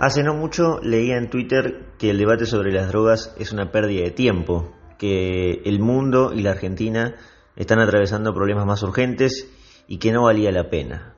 [0.00, 4.04] Hace no mucho leía en Twitter que el debate sobre las drogas es una pérdida
[4.04, 7.16] de tiempo, que el mundo y la Argentina
[7.56, 9.50] están atravesando problemas más urgentes
[9.88, 11.16] y que no valía la pena.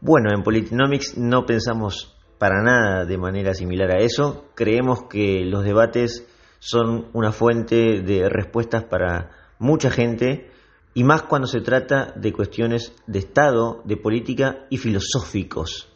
[0.00, 4.44] Bueno, en Politinomics no pensamos para nada de manera similar a eso.
[4.54, 6.24] Creemos que los debates
[6.60, 10.52] son una fuente de respuestas para mucha gente
[10.94, 15.92] y más cuando se trata de cuestiones de Estado, de política y filosóficos.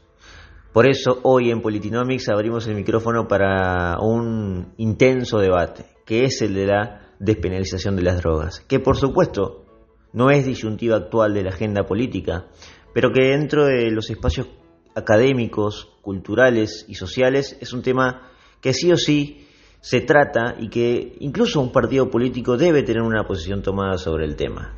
[0.73, 6.55] Por eso hoy en Politinomics abrimos el micrófono para un intenso debate, que es el
[6.55, 9.67] de la despenalización de las drogas, que por supuesto
[10.15, 12.47] no es disyuntiva actual de la agenda política,
[12.95, 14.49] pero que dentro de los espacios
[14.95, 18.31] académicos, culturales y sociales es un tema
[18.63, 19.47] que sí o sí
[19.81, 24.37] se trata y que incluso un partido político debe tener una posición tomada sobre el
[24.37, 24.75] tema.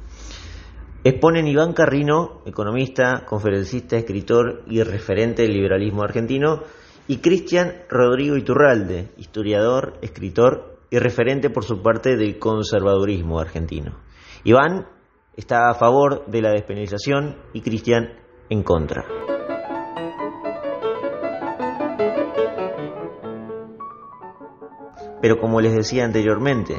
[1.07, 6.63] Exponen Iván Carrino, economista, conferencista, escritor y referente del liberalismo argentino,
[7.07, 13.99] y Cristian Rodrigo Iturralde, historiador, escritor y referente por su parte del conservadurismo argentino.
[14.45, 14.87] Iván
[15.37, 18.15] está a favor de la despenalización y Cristian
[18.49, 19.05] en contra.
[25.21, 26.77] Pero como les decía anteriormente,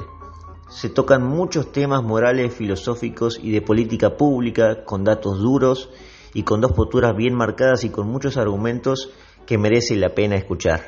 [0.75, 5.89] se tocan muchos temas morales, filosóficos y de política pública con datos duros
[6.33, 9.09] y con dos posturas bien marcadas y con muchos argumentos
[9.47, 10.81] que merece la pena escuchar.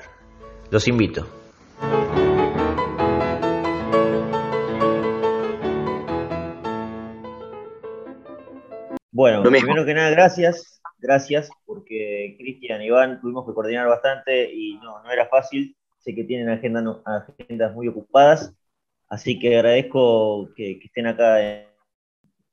[0.72, 1.26] Los invito.
[9.14, 14.76] Bueno, primero que nada, gracias, gracias, porque Cristian y Iván tuvimos que coordinar bastante y
[14.84, 15.78] no, no era fácil.
[16.00, 18.54] Sé que tienen agendas muy ocupadas,
[19.10, 21.40] Así que agradezco que, estén acá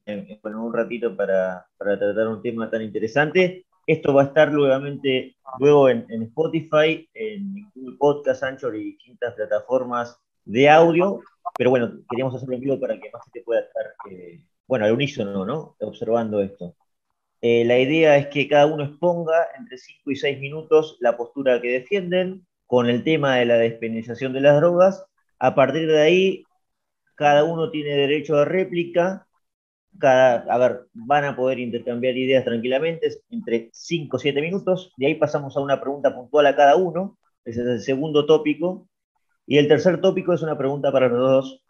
[0.06, 3.66] en, un ratito para, tratar un tema tan interesante.
[3.86, 10.68] Esto va a estar nuevamente luego en, Spotify, en Podcast, Anchor y distintas plataformas de
[10.68, 11.20] audio.
[11.56, 14.92] Pero bueno, queríamos hacerlo en vivo para que más gente pueda estar, eh, bueno, al
[14.92, 15.76] unísono, ¿no?
[15.80, 16.74] Observando esto.
[17.40, 21.60] Eh, la idea es que cada uno exponga entre 5 y 6 minutos la postura
[21.60, 25.04] que defienden con el tema de la despenalización de las drogas
[25.44, 26.44] a partir de ahí,
[27.16, 29.26] cada uno tiene derecho a réplica.
[29.98, 34.92] Cada, a ver, van a poder intercambiar ideas tranquilamente entre 5 o 7 minutos.
[34.96, 37.18] De ahí pasamos a una pregunta puntual a cada uno.
[37.44, 38.88] Ese es el segundo tópico.
[39.46, 41.62] Y el tercer tópico es una pregunta para los dos,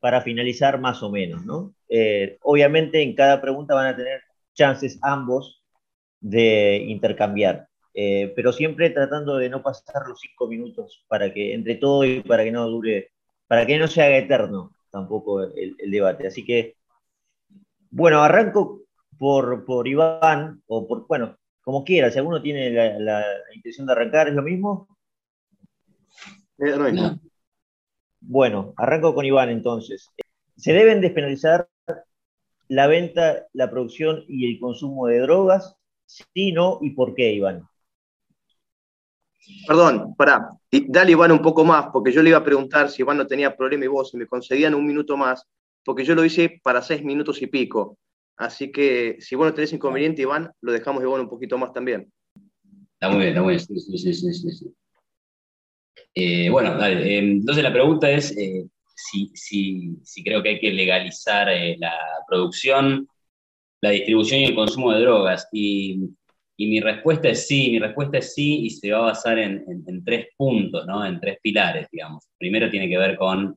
[0.00, 1.44] para finalizar más o menos.
[1.44, 1.74] ¿no?
[1.90, 4.22] Eh, obviamente en cada pregunta van a tener
[4.54, 5.62] chances ambos
[6.20, 7.68] de intercambiar.
[7.92, 12.22] Eh, pero siempre tratando de no pasar los cinco minutos para que entre todo y
[12.22, 13.10] para que no dure,
[13.48, 16.26] para que no se haga eterno tampoco el, debate.
[16.26, 16.76] Así que,
[17.90, 18.82] bueno, arranco
[19.18, 23.24] por, por, Iván, o por, bueno, como quiera, si alguno tiene la,
[23.54, 24.88] intención de arrancar, ¿es lo mismo?
[26.58, 26.74] Eh,
[28.20, 30.10] bueno, arranco con Iván entonces.
[30.56, 31.68] ¿Se deben despenalizar
[32.68, 35.76] la venta, la producción y el consumo de drogas?
[36.06, 37.69] Sí, no, y por qué, Iván.
[39.66, 40.50] Perdón, pará.
[40.70, 43.56] Dale, Iván, un poco más, porque yo le iba a preguntar si Iván no tenía
[43.56, 45.46] problema y vos, si me concedían un minuto más,
[45.84, 47.98] porque yo lo hice para seis minutos y pico.
[48.36, 52.10] Así que si vos no tenés inconveniente, Iván, lo dejamos Iván un poquito más también.
[52.94, 53.60] Está muy bien, está muy bien.
[53.60, 54.74] Sí, sí, sí, sí,
[56.14, 57.02] eh, bueno, dale.
[57.02, 61.94] Eh, entonces la pregunta es eh, si, si, si, creo que hay que legalizar la
[62.28, 63.06] producción,
[63.80, 65.48] la distribución y el consumo de drogas.
[65.52, 66.10] Y
[66.60, 70.04] y mi respuesta es sí, mi respuesta es sí y se va a basar en,
[70.04, 71.06] tres puntos, ¿no?
[71.06, 72.28] en tres pilares, digamos.
[72.36, 73.56] primero tiene que ver con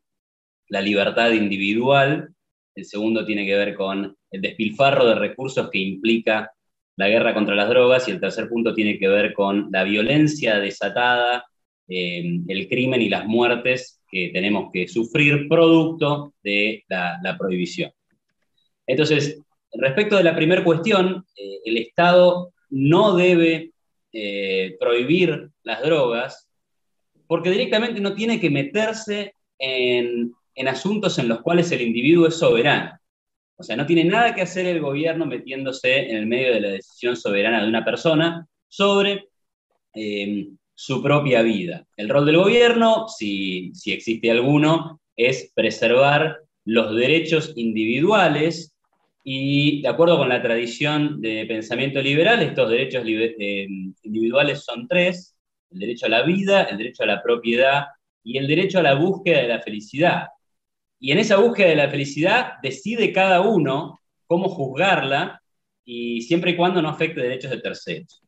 [0.69, 2.29] la libertad individual,
[2.73, 6.49] el segundo tiene que ver con el despilfarro de recursos que implica
[6.95, 10.59] la guerra contra las drogas y el tercer punto tiene que ver con la violencia
[10.59, 11.43] desatada,
[11.89, 17.91] eh, el crimen y las muertes que tenemos que sufrir producto de la, prohibición.
[18.87, 19.41] Entonces,
[19.73, 23.71] respecto de la primera cuestión, eh, el Estado no debe
[24.11, 26.49] eh, prohibir las drogas,
[27.27, 30.33] porque directamente no tiene que meterse en,
[30.67, 32.97] asuntos en los cuales el individuo es soberano.
[33.57, 36.69] O sea, no tiene nada que hacer el gobierno metiéndose en el medio de la
[36.69, 39.27] decisión soberana de una persona sobre
[39.93, 41.85] eh, su propia vida.
[41.95, 48.72] El rol del gobierno, si, si existe alguno, es preservar los derechos individuales
[49.23, 53.67] y de acuerdo con la tradición de pensamiento liberal, estos derechos eh,
[54.03, 55.35] individuales son tres,
[55.71, 57.85] el derecho a la vida, el derecho a la propiedad
[58.23, 60.27] y el derecho a la búsqueda de la felicidad.
[60.99, 65.41] Y en esa búsqueda de la felicidad decide cada uno cómo juzgarla
[65.85, 68.21] y siempre y cuando no afecte derechos de terceros.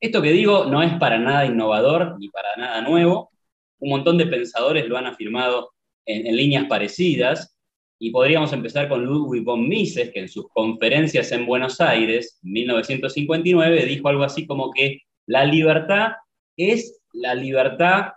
[0.00, 3.30] Esto que digo no es para nada innovador ni para nada nuevo.
[3.78, 5.72] Un montón de pensadores lo han afirmado
[6.06, 7.54] en, líneas parecidas.
[8.02, 12.52] Y podríamos empezar con Ludwig von Mises, que en sus conferencias en Buenos Aires, en
[12.52, 16.12] 1959, dijo algo así como que la libertad
[16.56, 18.12] es la libertad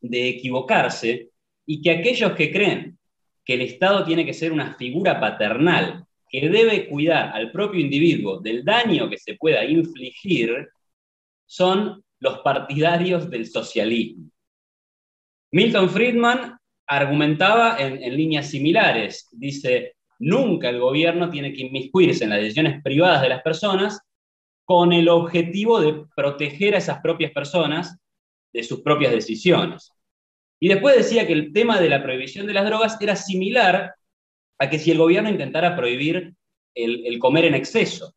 [0.00, 1.30] de equivocarse
[1.64, 2.98] y que aquellos que creen
[3.44, 8.40] que el Estado tiene que ser una figura paternal que debe cuidar al propio individuo
[8.40, 10.68] del daño que se pueda infligir,
[11.46, 14.30] son los partidarios del socialismo.
[15.52, 19.28] Milton Friedman argumentaba en, en, líneas similares.
[19.32, 24.00] Dice, nunca el gobierno tiene que inmiscuirse en las decisiones privadas de las personas
[24.64, 27.98] con el objetivo de proteger a esas propias personas
[28.52, 29.92] de sus propias decisiones.
[30.60, 33.94] Y después decía que el tema de la prohibición de las drogas era similar
[34.58, 36.34] a que si el gobierno intentara prohibir
[36.74, 38.14] el, comer en exceso.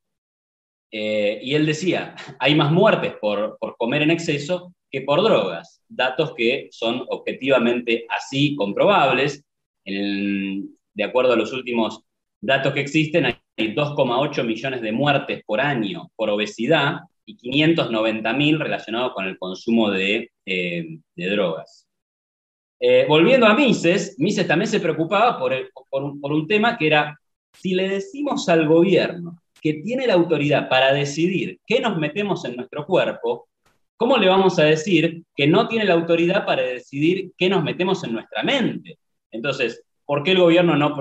[0.91, 6.33] Eh, y él decía, hay más muertes por, comer en exceso que por drogas, datos
[6.35, 9.43] que son objetivamente así comprobables.
[9.85, 12.01] de acuerdo a los últimos
[12.41, 19.13] datos que existen, hay 2,8 millones de muertes por año por obesidad y 590.000 relacionados
[19.13, 21.87] con el consumo de, eh, drogas.
[22.79, 25.53] Eh, volviendo a Mises, Mises también se preocupaba por,
[26.31, 27.17] un, tema que era,
[27.53, 32.57] si le decimos al gobierno que tiene la autoridad para decidir qué nos metemos en
[32.57, 33.47] nuestro cuerpo,
[33.97, 38.03] ¿cómo le vamos a decir que no tiene la autoridad para decidir qué nos metemos
[38.03, 38.99] en nuestra mente?
[39.31, 40.95] Entonces, ¿por qué el gobierno no,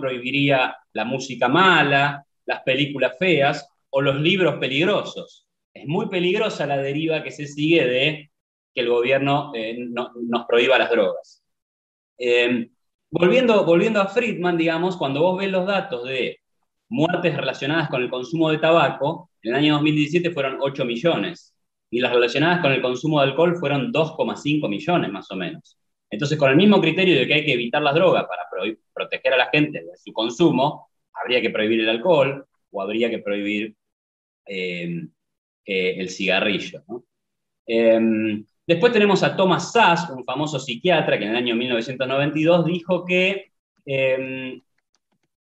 [0.00, 5.46] prohibiría la música mala, las películas feas o los libros peligrosos?
[5.72, 8.30] Es muy peligrosa la deriva que se sigue de
[8.74, 11.42] que el gobierno eh, nos prohíba las drogas.
[12.18, 12.68] Eh,
[13.10, 16.38] volviendo, volviendo a Friedman, digamos, cuando vos ves los datos de
[16.88, 21.54] muertes relacionadas con el consumo de tabaco, en el año 2017 fueron 8 millones,
[21.90, 25.76] y las relacionadas con el consumo de alcohol fueron 2,5 millones más o menos.
[26.08, 28.42] Entonces, con el mismo criterio de que hay que evitar las drogas para
[28.92, 33.18] proteger a la gente de su consumo, habría que prohibir el alcohol o habría que
[33.18, 33.74] prohibir
[34.46, 35.08] eh,
[35.64, 36.82] el cigarrillo.
[36.88, 37.04] ¿no?
[38.70, 43.50] Después tenemos a Thomas Sass, un famoso psiquiatra que en el año 1992 dijo que,
[43.84, 44.62] em,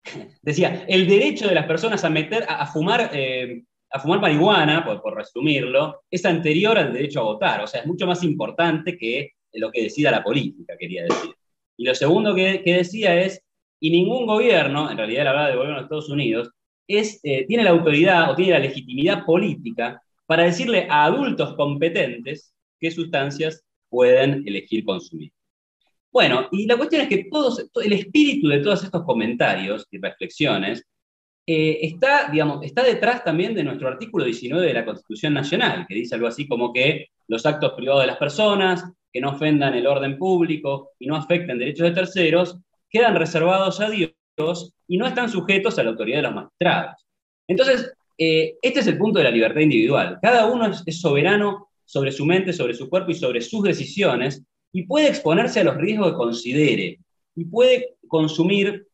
[0.41, 5.15] decía, el derecho de las personas a, meter, a, fumar, em, a fumar marihuana, por,
[5.15, 9.71] resumirlo, es anterior al derecho a votar, o sea, es mucho más importante que lo
[9.71, 11.31] que decida la política, quería decir.
[11.77, 13.43] Y lo segundo que, decía es,
[13.79, 16.51] y ningún gobierno, en realidad la verdad del gobierno de Estados Unidos,
[16.87, 22.91] eh, tiene la autoridad o tiene la legitimidad política para decirle a adultos competentes qué
[22.91, 25.31] sustancias pueden elegir consumir.
[26.11, 30.83] Bueno, y la cuestión es que todos, el espíritu de todos estos comentarios y reflexiones
[31.51, 35.95] eh, está, digamos, está detrás también de nuestro artículo 19 de la Constitución Nacional, que
[35.95, 39.87] dice algo así como que los actos privados de las personas, que no ofendan el
[39.87, 44.13] orden público y no afecten derechos de terceros, quedan reservados a Dios
[44.87, 47.03] y no están sujetos a la autoridad de los magistrados.
[47.47, 50.19] Entonces, eh, este es el punto de la libertad individual.
[50.21, 54.83] Cada uno es soberano sobre su mente, sobre su cuerpo y sobre sus decisiones, y
[54.83, 56.99] puede exponerse a los riesgos que considere,
[57.35, 58.85] y puede consumir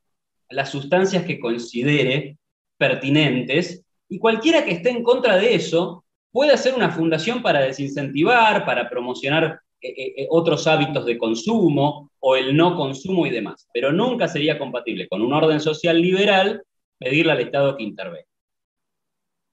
[0.49, 2.37] las sustancias que considere
[2.85, 8.63] pertinentes, y cualquiera que esté en contra de eso puede hacer una fundación para desincentivar,
[8.63, 13.67] para promocionar eh, eh, eh, otros hábitos de consumo o el no consumo y demás,
[13.73, 16.61] pero nunca sería compatible con un orden social liberal
[16.99, 18.27] pedirle al Estado que intervenga.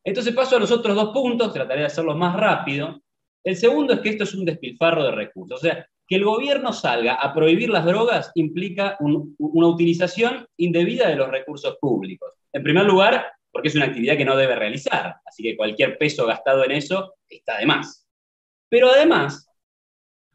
[0.04, 3.00] Entonces paso a los otros dos puntos, trataré de hacerlo más rápido.
[3.42, 5.60] El segundo es que esto es un despilfarro de recursos.
[5.60, 11.16] O sea, que el gobierno salga a prohibir las drogas implica una utilización indebida de
[11.16, 12.41] los recursos públicos.
[12.52, 16.26] En primer lugar, porque es una actividad que no debe realizar, así que cualquier peso
[16.26, 18.06] gastado en eso está de más.
[18.68, 19.48] Pero además,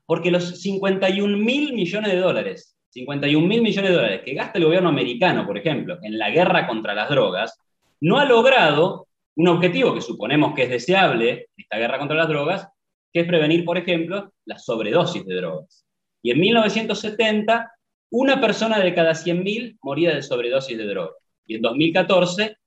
[0.06, 4.66] porque los 51 mil millones de dólares, 51 mil millones de dólares que gasta el
[4.66, 7.60] gobierno americano, por ejemplo, en la guerra contra las drogas,
[8.00, 12.68] no ha logrado un objetivo que suponemos que es deseable, esta guerra contra las drogas,
[13.14, 15.86] que es prevenir, por ejemplo, la sobredosis de drogas.
[16.24, 17.72] Y en 1970,
[18.12, 21.27] una persona de cada 100.000 moría de sobredosis de drogas.
[21.48, 22.58] Y en 2014,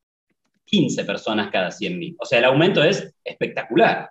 [0.64, 2.16] 15 personas cada 100.000.
[2.18, 4.10] O sea, el aumento es espectacular,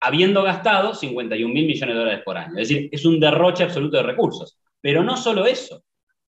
[0.00, 2.58] habiendo gastado 51 mil millones de dólares por año.
[2.58, 4.58] Es decir, es un derroche absoluto de recursos.
[4.80, 5.84] Pero no solo eso,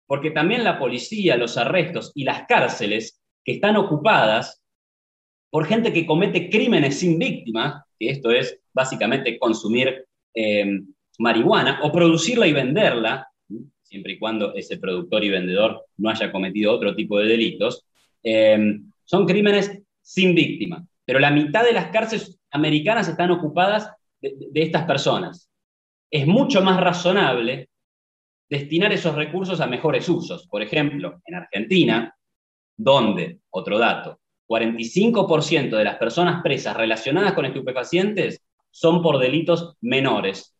[0.06, 4.60] porque también la policía, los arrestos y las cárceles que están ocupadas
[5.50, 10.80] por gente que comete crímenes sin víctimas, que esto es básicamente consumir eh,
[11.18, 13.29] marihuana o producirla y venderla,
[13.90, 17.84] siempre y cuando ese productor y vendedor no haya cometido otro tipo de delitos,
[18.22, 20.86] eh, son crímenes sin víctima.
[21.04, 25.50] Pero la mitad de las cárceles, americanas están ocupadas de, de estas personas.
[26.08, 27.68] Es mucho más razonable
[28.48, 30.46] destinar esos recursos a mejores usos.
[30.46, 32.14] Por ejemplo, en Argentina,
[32.76, 40.56] donde, otro dato, 45% de las personas presas relacionadas con estupefacientes son por delitos menores,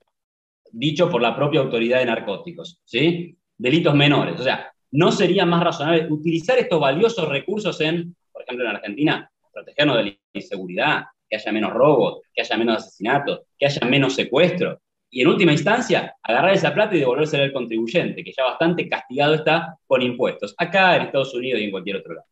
[0.73, 3.37] dicho por la propia autoridad de narcóticos, ¿sí?
[3.57, 4.39] Delitos menores.
[4.41, 9.31] O sea, ¿no sería más razonable utilizar estos valiosos recursos en, por ejemplo, en Argentina,
[9.53, 14.15] protegernos de la inseguridad, que haya menos robos, que haya menos asesinatos, que haya menos
[14.15, 14.79] secuestros?
[15.12, 19.35] Y en última instancia, agarrar esa plata y devolvérsela al contribuyente, que ya bastante castigado
[19.35, 22.27] está con impuestos, acá en Estados Unidos y en cualquier otro lado.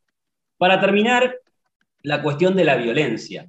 [0.56, 1.36] Para terminar,
[2.02, 3.48] la cuestión de la violencia.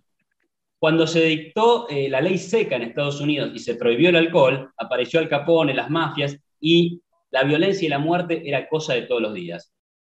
[0.80, 4.72] Cuando se dictó eh, la ley seca en Estados Unidos y se prohibió el alcohol,
[4.78, 9.22] apareció Al Capone, las mafias, y la violencia y la muerte era cosa de todos
[9.22, 9.74] los días.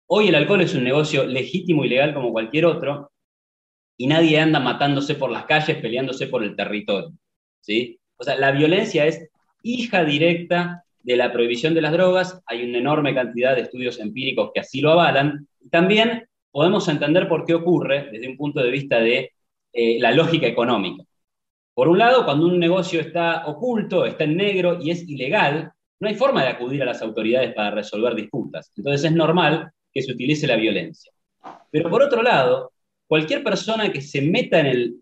[0.06, 3.10] Hoy el alcohol es un negocio legítimo y legal como cualquier otro,
[3.96, 7.12] y nadie anda matándose por las calles, peleándose por el territorio.
[7.60, 7.98] ¿sí?
[8.16, 9.28] O sea, la violencia es
[9.62, 14.50] hija directa de la prohibición de las drogas, hay una enorme cantidad de estudios empíricos
[14.52, 18.98] que así lo avalan, también podemos entender por qué ocurre desde un punto de vista
[19.00, 19.32] de
[19.72, 21.04] eh, la lógica económica.
[21.74, 26.08] Por un lado, cuando un negocio está oculto, está en negro y es ilegal, no
[26.08, 28.72] hay forma de acudir a las autoridades para resolver disputas.
[28.76, 31.12] Entonces es normal que se utilice la violencia.
[31.70, 32.72] Pero por otro lado,
[33.06, 34.94] cualquier persona que se meta en el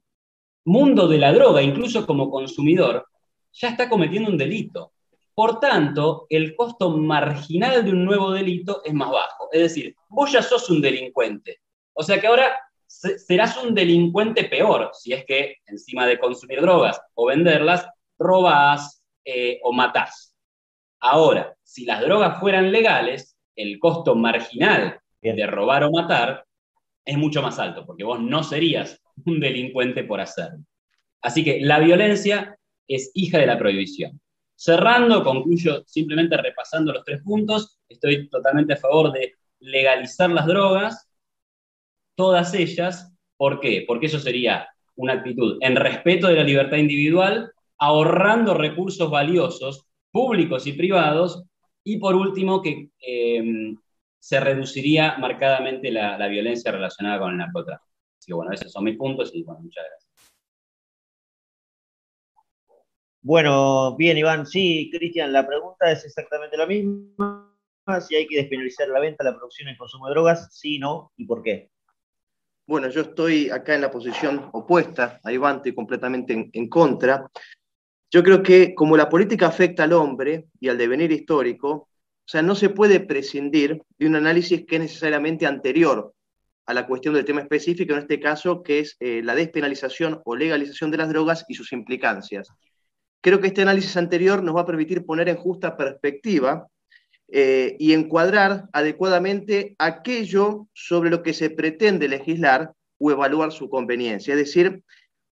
[0.64, 3.06] mundo de la droga, incluso como consumidor,
[3.52, 4.92] ya está cometiendo un delito.
[5.34, 9.48] Por tanto, el costo marginal de un nuevo delito es más bajo.
[9.52, 11.60] Es decir, vos ya sos un delincuente.
[11.92, 12.56] O sea que ahora
[12.88, 17.86] serás un delincuente peor si es que encima de consumir drogas o venderlas,
[18.18, 20.34] robás eh, o matás.
[21.00, 26.44] Ahora, si las drogas fueran legales, el costo marginal de robar o matar
[27.04, 30.64] es mucho más alto, porque vos no serías un delincuente por hacerlo.
[31.20, 34.20] Así que la violencia es hija de la prohibición.
[34.54, 37.78] Cerrando, concluyo simplemente repasando los tres puntos.
[37.88, 41.07] Estoy totalmente a favor de legalizar las drogas,
[42.18, 43.14] todas ellas.
[43.36, 43.84] ¿Por qué?
[43.86, 50.66] Porque eso sería una actitud en respeto de la libertad individual, ahorrando recursos valiosos, públicos
[50.66, 51.44] y privados,
[51.84, 53.74] y por último, que eh,
[54.18, 57.88] se reduciría marcadamente la, la, violencia relacionada con el narcotráfico.
[58.18, 60.08] Así que bueno, esos son mis puntos y bueno, muchas gracias.
[63.22, 64.44] Bueno, bien, Iván.
[64.44, 67.54] Sí, Cristian, la pregunta es exactamente la misma.
[68.06, 71.12] Si hay que despenalizar la venta, la producción y el consumo de drogas, sí, no,
[71.16, 71.70] y por qué.
[72.68, 77.26] Bueno, yo estoy acá en la posición opuesta a Iván, estoy completamente en, en contra.
[78.10, 81.88] Yo creo que como la política afecta al hombre y al devenir histórico, o
[82.26, 86.12] sea, no se puede prescindir de un análisis que es necesariamente anterior
[86.66, 90.36] a la cuestión del tema específico, en este caso, que es eh, la despenalización o
[90.36, 92.50] legalización de las drogas y sus implicancias.
[93.22, 96.66] Creo que este análisis anterior nos va a permitir poner en justa perspectiva
[97.30, 104.32] eh, y encuadrar adecuadamente aquello sobre lo que se pretende legislar o evaluar su conveniencia.
[104.32, 104.82] Es decir,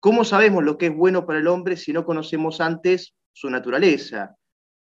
[0.01, 4.37] ¿cómo sabemos lo que es bueno para el hombre si no conocemos antes su naturaleza?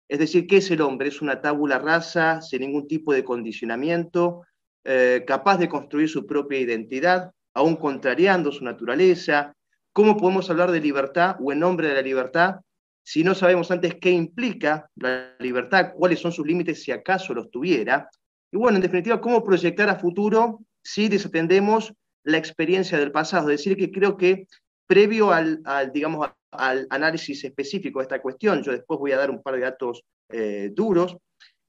[0.08, 1.10] Es decir, ¿qué es el hombre?
[1.10, 4.44] ¿Es una tábula rasa sin ningún tipo de condicionamiento,
[4.86, 9.54] eh, capaz de construir su propia identidad, aún contrariando su naturaleza?
[9.92, 12.62] ¿Cómo podemos hablar de libertad o en nombre de la libertad
[13.04, 17.50] si no sabemos antes qué implica la libertad, cuáles son sus límites si acaso los
[17.50, 18.10] tuviera.
[18.52, 21.94] Y bueno, en definitiva, cómo proyectar a futuro si desatendemos
[22.24, 23.50] la experiencia del pasado.
[23.50, 24.48] Es decir, que creo que
[24.86, 29.42] previo al, digamos, al análisis específico de esta cuestión, yo después voy a dar un
[29.42, 31.18] par de datos eh, duros,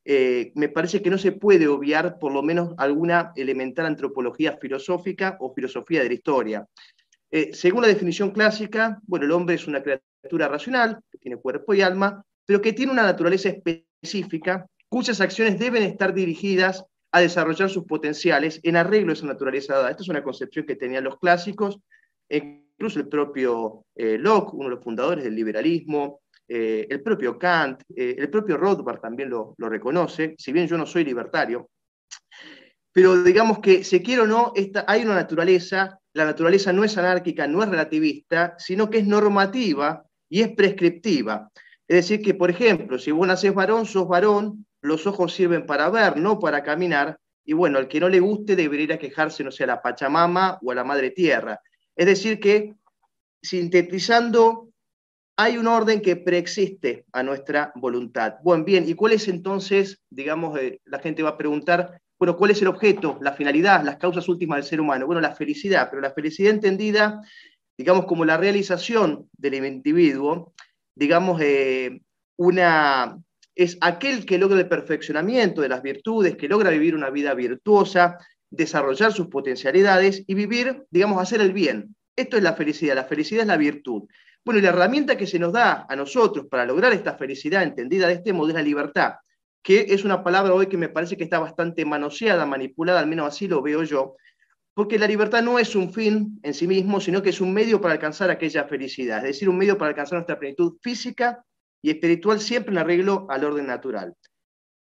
[0.04, 5.36] eh, me parece que no se puede obviar por lo menos alguna elemental antropología filosófica
[5.38, 6.66] o filosofía de la historia.
[7.30, 11.74] Eh, según la definición clásica, bueno, el hombre es una criatura racional, que tiene cuerpo
[11.74, 17.70] y alma, pero que tiene una naturaleza específica cuyas acciones deben estar dirigidas a desarrollar
[17.70, 19.90] sus potenciales en arreglo a esa naturaleza dada.
[19.90, 21.78] Esta es una concepción que tenían los clásicos,
[22.28, 27.82] incluso el propio eh, Locke, uno de los fundadores del liberalismo, eh, el propio Kant,
[27.94, 31.70] eh, el propio Rothbard también lo, lo, reconoce, si bien yo no soy libertario,
[32.92, 36.98] pero digamos que, se quiere o no, esta, hay una naturaleza, la naturaleza no es
[36.98, 41.52] anárquica, no es relativista, sino que es normativa y es prescriptiva.
[41.86, 45.90] Es decir, que, por ejemplo, si vos nacés varón, sos varón, los ojos sirven para
[45.90, 49.44] ver, no para caminar, y bueno, al que no le guste debería ir a quejarse,
[49.44, 51.60] no sé, a la Pachamama o a la Madre Tierra.
[51.94, 52.72] Es decir, que
[53.42, 54.70] sintetizando,
[55.36, 58.36] hay un orden que preexiste a nuestra voluntad.
[58.42, 62.52] Bueno, bien, ¿y cuál es entonces, digamos, eh, la gente va a preguntar, bueno, ¿cuál
[62.52, 65.04] es el objeto, la finalidad, las causas últimas del ser humano?
[65.04, 67.20] Bueno, la felicidad, pero la felicidad entendida
[67.76, 70.52] digamos, como la realización del individuo,
[70.94, 72.00] digamos, eh,
[72.36, 73.18] una,
[73.54, 78.18] es aquel que logra el perfeccionamiento de las virtudes, que logra vivir una vida virtuosa,
[78.50, 81.96] desarrollar sus potencialidades y vivir, digamos, hacer el bien.
[82.14, 84.04] Esto es la felicidad, la felicidad es la virtud.
[84.44, 88.08] Bueno, y la herramienta que se nos da a nosotros para lograr esta felicidad entendida
[88.08, 89.14] de este modo es la libertad,
[89.62, 93.28] que es una palabra hoy que me parece que está bastante manoseada, manipulada, al menos
[93.28, 94.16] así lo veo yo,
[94.74, 97.80] porque la libertad no es un fin en sí mismo, sino que es un medio
[97.80, 101.44] para alcanzar aquella felicidad, es decir, un medio para alcanzar nuestra plenitud física
[101.82, 104.14] y espiritual siempre en arreglo al orden natural.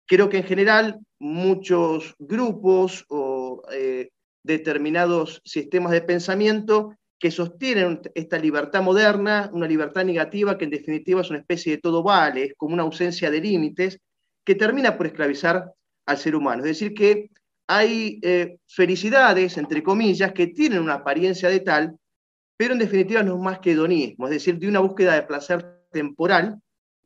[0.06, 4.10] Creo que en general muchos grupos o eh,
[4.42, 11.22] determinados sistemas de pensamiento que sostienen esta libertad moderna, una libertad negativa que en definitiva
[11.22, 13.98] es una especie de todo vale, es como una ausencia de límites
[14.44, 15.72] que termina por esclavizar
[16.06, 16.62] al ser humano.
[16.62, 17.30] Es decir, que
[17.66, 21.96] hay eh, felicidades, entre comillas, que tienen una apariencia de tal,
[22.56, 25.82] pero en definitiva no es más que hedonismo, es decir, de una búsqueda de placer
[25.90, 26.60] temporal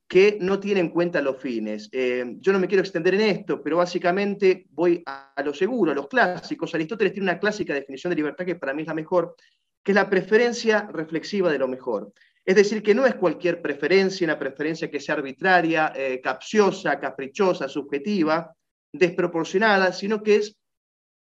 [0.09, 1.89] que no tiene en cuenta los fines.
[1.93, 5.95] Eh, yo no me quiero extender en esto, pero básicamente voy a, lo seguro, a
[5.95, 6.75] los clásicos.
[6.75, 9.37] Aristóteles tiene una clásica definición de libertad que para mí es la mejor,
[9.83, 12.13] que es la preferencia reflexiva de lo mejor.
[12.43, 17.69] Es decir, que no es cualquier preferencia, una preferencia que sea arbitraria, eh, capciosa, caprichosa,
[17.69, 18.57] subjetiva,
[18.93, 20.57] desproporcionada, sino que es,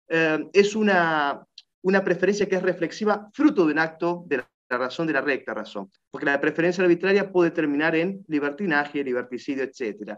[0.09, 1.45] eh, es una,
[1.83, 5.21] una preferencia que es reflexiva fruto de un acto de la la razón de la
[5.21, 10.17] recta razón, porque la preferencia arbitraria puede terminar en libertinaje, liberticidio, etc.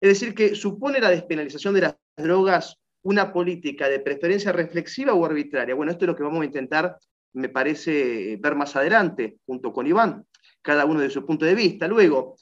[0.00, 5.24] Es decir, que supone la despenalización de las drogas una política de preferencia reflexiva o
[5.24, 5.74] arbitraria.
[5.74, 6.98] Bueno, esto es lo que vamos a intentar,
[7.32, 10.26] me parece, ver más adelante, junto con Iván,
[10.60, 11.88] cada uno de su punto de vista.
[11.88, 12.36] Luego,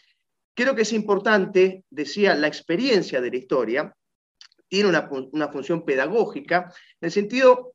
[0.54, 3.94] creo que es importante, decía, la experiencia de la historia,
[4.68, 7.74] tiene una, una función pedagógica, en el sentido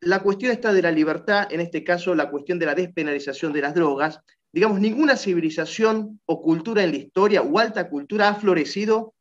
[0.00, 3.62] la cuestión está de la libertad, en este caso la cuestión de la despenalización de
[3.62, 4.20] las drogas,
[4.52, 9.14] digamos, ninguna civilización o cultura en la historia o alta cultura ha florecido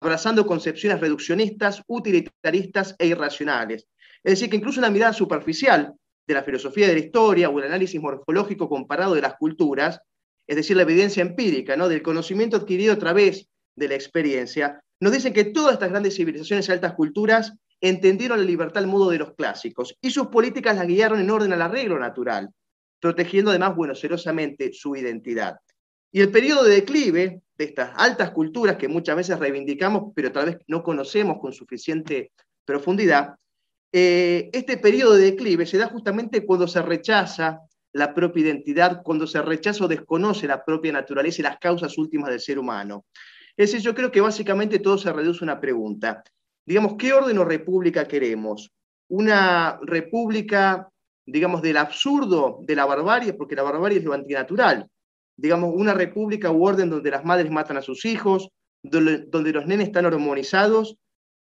[0.00, 3.86] abrazando concepciones reduccionistas, utilitaristas e irracionales.
[4.22, 5.94] Es decir, que incluso una mirada superficial
[6.26, 10.00] de la filosofía de la historia o el análisis morfológico comparado de las culturas,
[10.46, 11.88] es decir, la evidencia empírica, ¿no?
[11.88, 16.68] del conocimiento adquirido a través de la experiencia, nos dicen que todas estas grandes civilizaciones
[16.68, 20.86] y altas culturas entendieron la libertad al modo de los clásicos y sus políticas la
[20.86, 22.48] guiaron en orden al arreglo natural,
[22.98, 25.58] protegiendo además, bueno, celosamente su identidad.
[26.10, 30.46] Y el periodo de declive de estas altas culturas que muchas veces reivindicamos, pero tal
[30.46, 32.32] vez no conocemos con suficiente
[32.64, 33.34] profundidad,
[33.92, 37.60] eh, este periodo de declive se da justamente cuando se rechaza
[37.92, 42.30] la propia identidad, cuando se rechaza o desconoce la propia naturaleza y las causas últimas
[42.30, 43.06] del ser humano.
[43.56, 46.22] Es decir, yo creo que básicamente todo se reduce a una pregunta
[46.66, 48.72] digamos, ¿qué orden o república queremos?
[49.08, 50.90] Una república,
[51.24, 54.88] digamos, del absurdo, de la barbarie, porque la barbarie es lo antinatural.
[55.36, 58.48] Digamos, una república u orden donde las madres matan a sus hijos,
[58.82, 60.96] donde, los nenes están hormonizados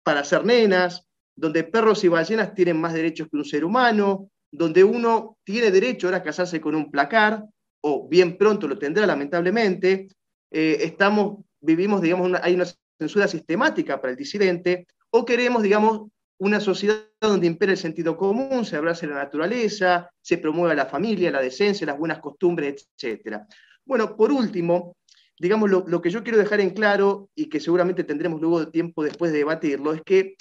[0.02, 4.82] para ser nenas, donde perros y ballenas tienen más derechos que un ser humano, donde
[4.82, 7.44] uno tiene derecho ahora a casarse con un placar,
[7.82, 10.08] o bien pronto lo tendrá lamentablemente,
[10.50, 12.66] eh, estamos, vivimos, digamos, hay una
[12.98, 18.64] censura sistemática para el disidente, o queremos, digamos, una sociedad donde impera el sentido común,
[18.64, 23.40] se abrace la naturaleza, se promueva la familia, la decencia, las buenas costumbres, etc.
[23.84, 24.96] Bueno, por último,
[25.38, 29.32] digamos, lo, que yo quiero dejar en claro y que seguramente tendremos luego tiempo después
[29.32, 30.36] de debatirlo, es que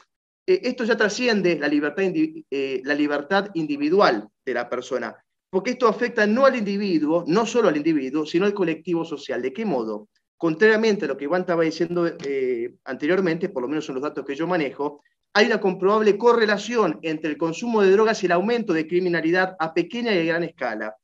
[0.47, 5.15] eh, esto ya trasciende la libertad, eh, la libertad individual de la persona,
[5.49, 9.41] porque esto afecta no al individuo, no solo al individuo, sino al colectivo social.
[9.41, 10.08] ¿De qué modo?
[10.39, 14.25] Contrariamente a lo que Iván estaba diciendo eh, anteriormente, por lo menos son los datos
[14.25, 18.71] que yo manejo, hay una comprobable correlación entre el consumo de drogas y el aumento
[18.71, 20.95] de criminalidad a pequeña y gran escala.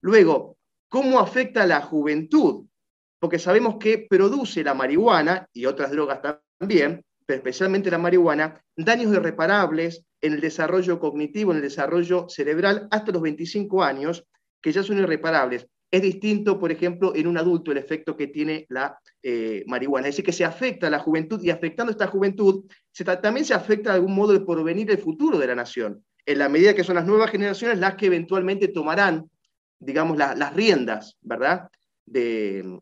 [0.00, 0.56] Luego,
[0.88, 2.64] ¿cómo afecta a la juventud?
[3.20, 6.20] Porque sabemos que produce la marihuana y otras drogas
[6.58, 12.88] también, pero especialmente la marihuana, daños irreparables en el desarrollo cognitivo, en el desarrollo cerebral
[12.90, 14.24] hasta los 25 años,
[14.62, 15.66] que ya son irreparables.
[15.90, 20.08] Es distinto, por ejemplo, en un adulto el efecto que tiene la eh, marihuana.
[20.08, 22.64] Es decir, que se afecta a la juventud y afectando a esta juventud,
[23.22, 26.48] también se afecta de algún modo el porvenir del futuro de la nación, en la
[26.50, 29.30] medida que son las nuevas generaciones las que eventualmente tomarán,
[29.78, 31.70] digamos, las riendas, ¿verdad?,
[32.04, 32.80] de,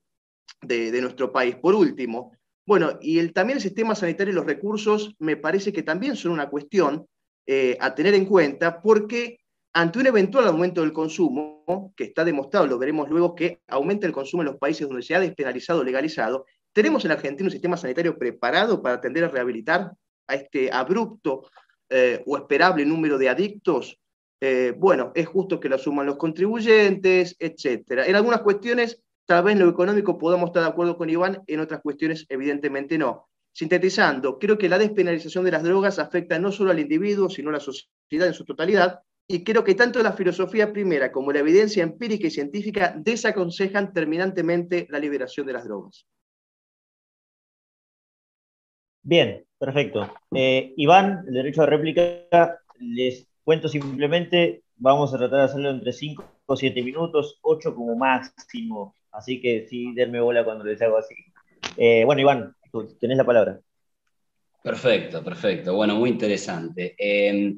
[1.00, 1.54] nuestro país.
[1.56, 2.32] Por último,
[2.66, 6.32] bueno, y el, también el sistema sanitario y los recursos me parece que también son
[6.32, 7.06] una cuestión
[7.46, 9.38] eh, a tener en cuenta porque
[9.76, 14.12] ante un eventual aumento del consumo, que está demostrado, lo veremos luego, que aumenta el
[14.12, 17.76] consumo en los países donde se ha despenalizado o legalizado, ¿tenemos en Argentina un sistema
[17.76, 19.92] sanitario preparado para atender a rehabilitar
[20.28, 21.50] a este abrupto
[21.90, 24.00] eh, o esperable número de adictos
[24.40, 28.04] eh, bueno, es justo que lo asuman los contribuyentes, etc.
[28.06, 31.60] En algunas cuestiones, tal vez en lo económico podamos estar de acuerdo con Iván, en
[31.60, 33.28] otras cuestiones, evidentemente no.
[33.52, 37.54] Sintetizando, creo que la despenalización de las drogas afecta no solo al individuo, sino a
[37.54, 41.82] la sociedad en su totalidad, y creo que tanto la filosofía primera como la evidencia
[41.82, 46.06] empírica y científica desaconsejan terminantemente la liberación de las drogas.
[49.02, 50.12] Bien, perfecto.
[50.34, 55.92] Eh, Iván, el derecho de réplica, les cuento simplemente, vamos a tratar de hacerlo entre
[55.92, 60.98] 5 o 7 minutos, 8 como máximo, así que sí, denme bola cuando les hago
[60.98, 61.14] así.
[61.76, 63.60] Eh, bueno, Iván, tú tenés la palabra.
[64.62, 65.74] Perfecto, perfecto.
[65.74, 66.96] Bueno, muy interesante.
[66.98, 67.54] Eh,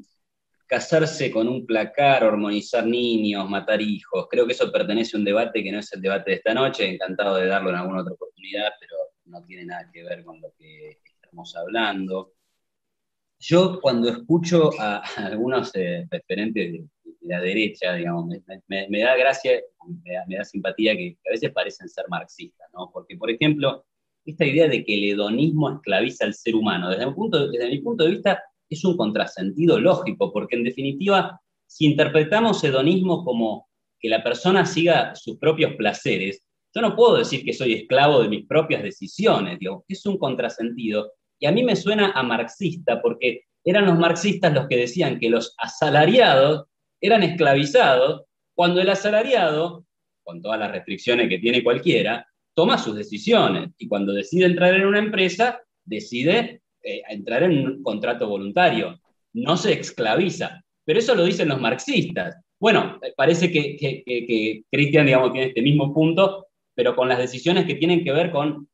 [0.68, 4.28] casarse con un placar, hormonizar niños, matar hijos.
[4.30, 6.86] Creo que eso pertenece a un debate que no es el debate de esta noche,
[6.88, 10.52] encantado de darlo en alguna otra oportunidad, pero no tiene nada que ver con lo
[10.58, 12.34] que estamos hablando.
[13.38, 16.84] Yo cuando escucho a, algunos eh, referentes de,
[17.22, 18.26] la derecha, digamos,
[18.68, 19.60] me, da gracia,
[20.26, 22.90] me da, simpatía que, a veces parecen ser marxistas, ¿no?
[22.92, 23.84] Porque, por ejemplo,
[24.24, 28.04] esta idea de que el hedonismo esclaviza al ser humano, desde, punto, desde mi punto
[28.04, 33.68] de vista, es un contrasentido lógico, porque en definitiva, si interpretamos hedonismo como
[34.00, 36.42] que la persona siga sus propios placeres,
[36.74, 41.12] yo no puedo decir que soy esclavo de mis propias decisiones, es un contrasentido.
[41.40, 45.30] Y a mí me suena a marxista, porque eran los marxistas los que decían que
[45.30, 46.66] los asalariados
[47.00, 49.84] eran esclavizados, cuando el asalariado,
[50.24, 54.84] con todas las restricciones que tiene cualquiera, toma sus decisiones y cuando decide entrar en
[54.84, 58.98] una empresa, decide eh, entrar en un contrato voluntario,
[59.34, 60.64] no se esclaviza.
[60.86, 62.40] Pero eso lo dicen los marxistas.
[62.58, 67.66] Bueno, eh, parece que, que, Cristian, digamos, tiene este mismo punto, pero con las decisiones
[67.66, 68.66] que tienen que ver con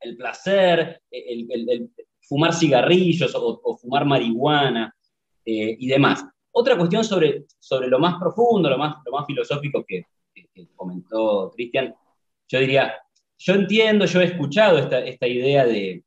[0.00, 1.90] el placer, el,
[2.22, 4.94] fumar cigarrillos o, fumar marihuana
[5.44, 6.24] eh, y demás.
[6.50, 10.04] Otra cuestión sobre, sobre lo más profundo, lo más, lo más filosófico que,
[10.74, 11.94] comentó Cristian,
[12.48, 12.94] yo diría,
[13.36, 16.02] yo entiendo, yo he escuchado esta, esta idea de,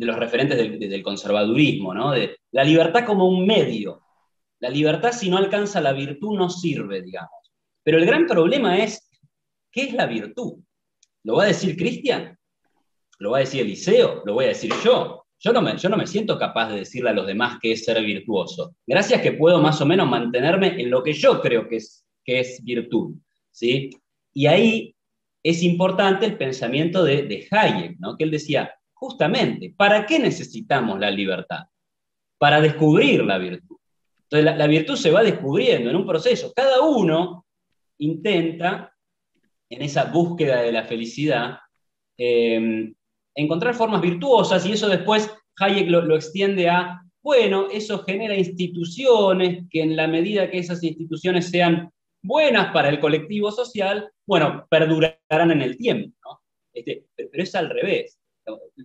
[0.00, 2.12] de los referentes del, conservadurismo, ¿no?
[2.12, 4.00] De la libertad como un medio.
[4.58, 7.52] La libertad si no alcanza la virtud no sirve, digamos.
[7.82, 9.10] Pero el gran problema es,
[9.70, 10.54] ¿qué es la virtud?
[11.24, 12.34] ¿Lo va a decir Cristian?
[13.18, 14.22] ¿Lo va a decir Eliseo?
[14.24, 15.26] ¿Lo voy a decir yo?
[15.38, 17.84] Yo no, me, yo no me siento capaz de decirle a los demás qué es
[17.84, 18.74] ser virtuoso.
[18.86, 22.40] Gracias que puedo más o menos mantenerme en lo que yo creo que es, que
[22.40, 23.16] es virtud.
[23.50, 23.90] ¿sí?
[24.32, 24.96] Y ahí
[25.42, 28.16] es importante el pensamiento de, de Hayek, ¿no?
[28.16, 31.64] que él decía, Justamente, ¿para qué necesitamos la libertad?
[32.36, 33.78] Para descubrir la virtud.
[34.24, 36.52] Entonces, la, virtud se va descubriendo en un proceso.
[36.54, 37.46] Cada uno
[37.96, 38.94] intenta,
[39.70, 41.60] en esa búsqueda de la felicidad,
[42.18, 42.94] em,
[43.34, 49.80] encontrar formas virtuosas y eso después Hayek lo, extiende a, bueno, eso genera instituciones que
[49.80, 51.90] en la medida que esas instituciones sean
[52.22, 56.42] buenas para el colectivo social, bueno, perdurarán en el tiempo.
[56.74, 58.19] Este, pero es al revés.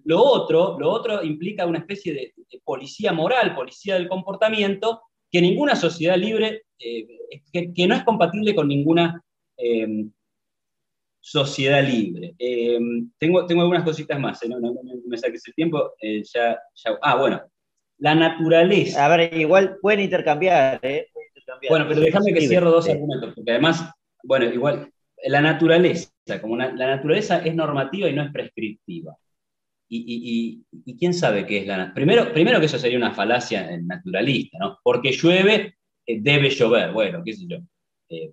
[0.03, 5.01] Lo otro, lo otro implica una especie de, policía moral, policía del comportamiento,
[5.31, 7.07] que ninguna sociedad libre, eh,
[7.51, 9.21] que, no es compatible con ninguna
[9.57, 10.11] em,
[11.19, 12.35] sociedad libre.
[12.37, 14.49] Em, tengo, tengo algunas cositas más, ¿eh?
[14.49, 14.59] no,
[15.07, 15.93] me saques el tiempo.
[16.01, 16.59] Eh, ya,
[17.01, 17.41] ah, bueno,
[17.97, 19.05] la naturaleza.
[19.05, 20.79] A ver, igual pueden intercambiar,
[21.69, 23.91] Bueno, pero déjame que cierro dos argumentos, porque además,
[24.23, 24.89] bueno, igual,
[25.23, 29.17] la naturaleza, como la naturaleza es normativa y no es prescriptiva.
[29.87, 30.63] Y,
[30.97, 34.79] quién sabe qué es la primero Primero que eso sería una falacia naturalista, ¿no?
[34.83, 37.57] Porque llueve, eh, debe llover, bueno, qué sé yo.
[38.09, 38.31] Eh,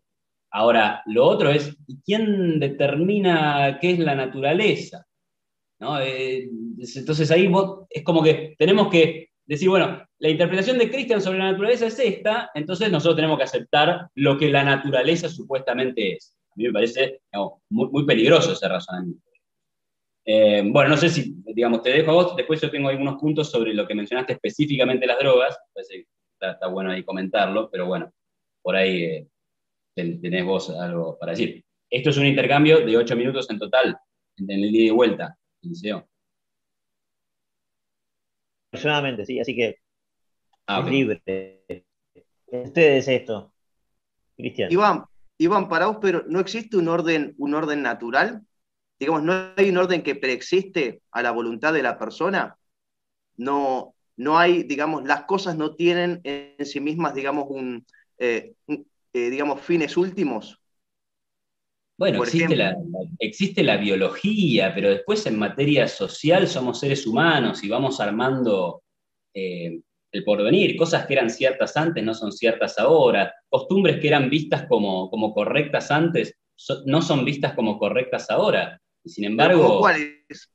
[0.51, 5.07] ahora, lo otro es, ¿quién determina qué es la naturaleza?
[5.81, 6.01] ¿No?
[6.01, 6.49] Eh,
[6.95, 7.51] entonces ahí
[7.91, 11.99] es como que tenemos que decir, bueno, la interpretación de Cristian sobre la naturaleza es
[11.99, 16.37] esta, entonces nosotros tenemos que aceptar lo que la naturaleza supuestamente es.
[16.51, 17.21] A mí me parece
[17.71, 19.32] muy peligroso ese razonamiento.
[20.25, 23.51] Eh, bueno, no sé si, digamos, te dejo a vos, después yo tengo algunos puntos
[23.51, 28.13] sobre lo que mencionaste específicamente las drogas, está, bueno ahí comentarlo, pero bueno,
[28.63, 29.29] por ahí eh,
[29.95, 31.65] tenés vos algo para decir.
[31.91, 33.99] Esto es un intercambio de ocho minutos en total,
[34.37, 36.09] en el ida y vuelta, Liceo.
[38.69, 39.77] Aproximadamente, sí, así que
[40.67, 41.23] ah, es libre.
[42.47, 43.53] Ustedes esto,
[44.37, 44.73] Cristian.
[44.73, 45.05] Iván,
[45.37, 48.47] Iván, para vos, pero ¿no existe un orden, un orden natural?
[49.03, 52.57] Digamos, no hay un orden que preexiste a la voluntad de la persona,
[53.37, 57.85] no, no hay, digamos, las cosas no tienen en sí mismas, digamos, un,
[58.19, 58.79] eh, eh,
[59.13, 60.57] digamos, fines últimos.
[61.99, 62.77] Bueno, existe la,
[63.19, 68.85] existe la, biología, pero después en materia social somos seres humanos y vamos armando
[69.35, 69.81] eh,
[70.13, 74.65] el porvenir, cosas que eran ciertas antes no son ciertas ahora, costumbres que eran vistas
[74.69, 76.37] como, como correctas antes
[76.87, 78.81] no son vistas como correctas ahora.
[79.05, 79.81] Y sin embargo...
[79.81, 80.51] ¿Cuáles?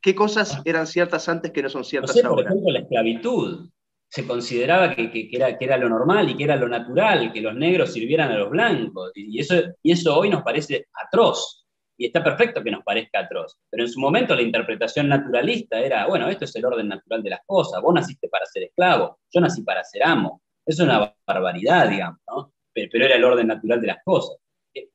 [0.00, 0.62] ¿Qué cosas ah.
[0.64, 2.42] eran ciertas antes que no son ciertas ahora?
[2.42, 3.70] Por ejemplo, la esclavitud.
[4.08, 7.54] Se consideraba que, era, que era lo normal y que era lo natural, que los
[7.54, 9.10] negros sirvieran a los blancos.
[9.14, 11.66] Y eso, y eso hoy nos parece atroz.
[11.96, 13.56] Y está perfecto que nos parezca atroz.
[13.70, 17.30] Pero en su momento la interpretación naturalista era, bueno, esto es el orden natural de
[17.30, 17.80] las cosas.
[17.80, 20.42] Vos naciste para ser esclavo, yo nací para ser amo.
[20.66, 22.52] Es una barbaridad, digamos, ¿no?
[22.72, 24.36] pero era el orden natural de las cosas.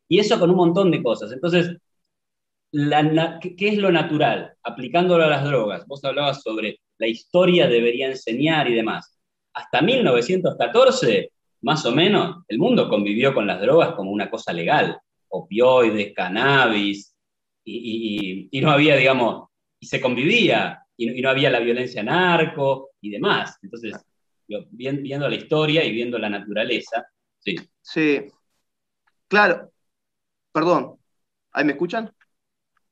[0.10, 1.32] Y eso con un montón de cosas.
[1.32, 1.78] Entonces,
[2.72, 4.54] ¿qué es lo natural?
[4.64, 5.86] Aplicándolo a las drogas.
[5.88, 9.18] Vos hablabas sobre la historia debería enseñar y demás.
[9.54, 15.00] Hasta 1914, más o menos, el mundo convivió con las drogas como una cosa legal.
[15.30, 17.16] Opioides, cannabis,
[17.64, 19.50] y, no había, digamos,
[19.80, 23.58] y se convivía, y, no había la violencia narco y demás.
[23.62, 23.94] Entonces,
[24.72, 27.06] viendo la historia y viendo la naturaleza,
[27.40, 27.56] sí.
[27.82, 28.22] Sí,
[29.28, 29.72] claro,
[30.58, 30.98] Perdón,
[31.52, 32.12] ¿ahí me escuchan?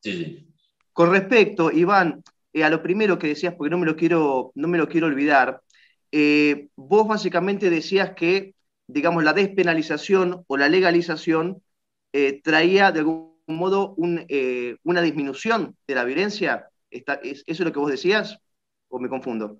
[0.05, 0.47] Sí.
[0.93, 4.67] Con respecto, Iván, eh, a lo primero que decías, porque no me lo quiero, no
[4.67, 5.61] me lo quiero olvidar,
[6.11, 8.53] eh, vos básicamente decías que,
[8.87, 11.61] digamos, la despenalización o la legalización
[12.13, 16.69] eh, traía de algún modo una disminución de la violencia.
[16.91, 18.39] ¿Es, ¿Eso es lo que vos decías?
[18.87, 19.59] ¿O me confundo?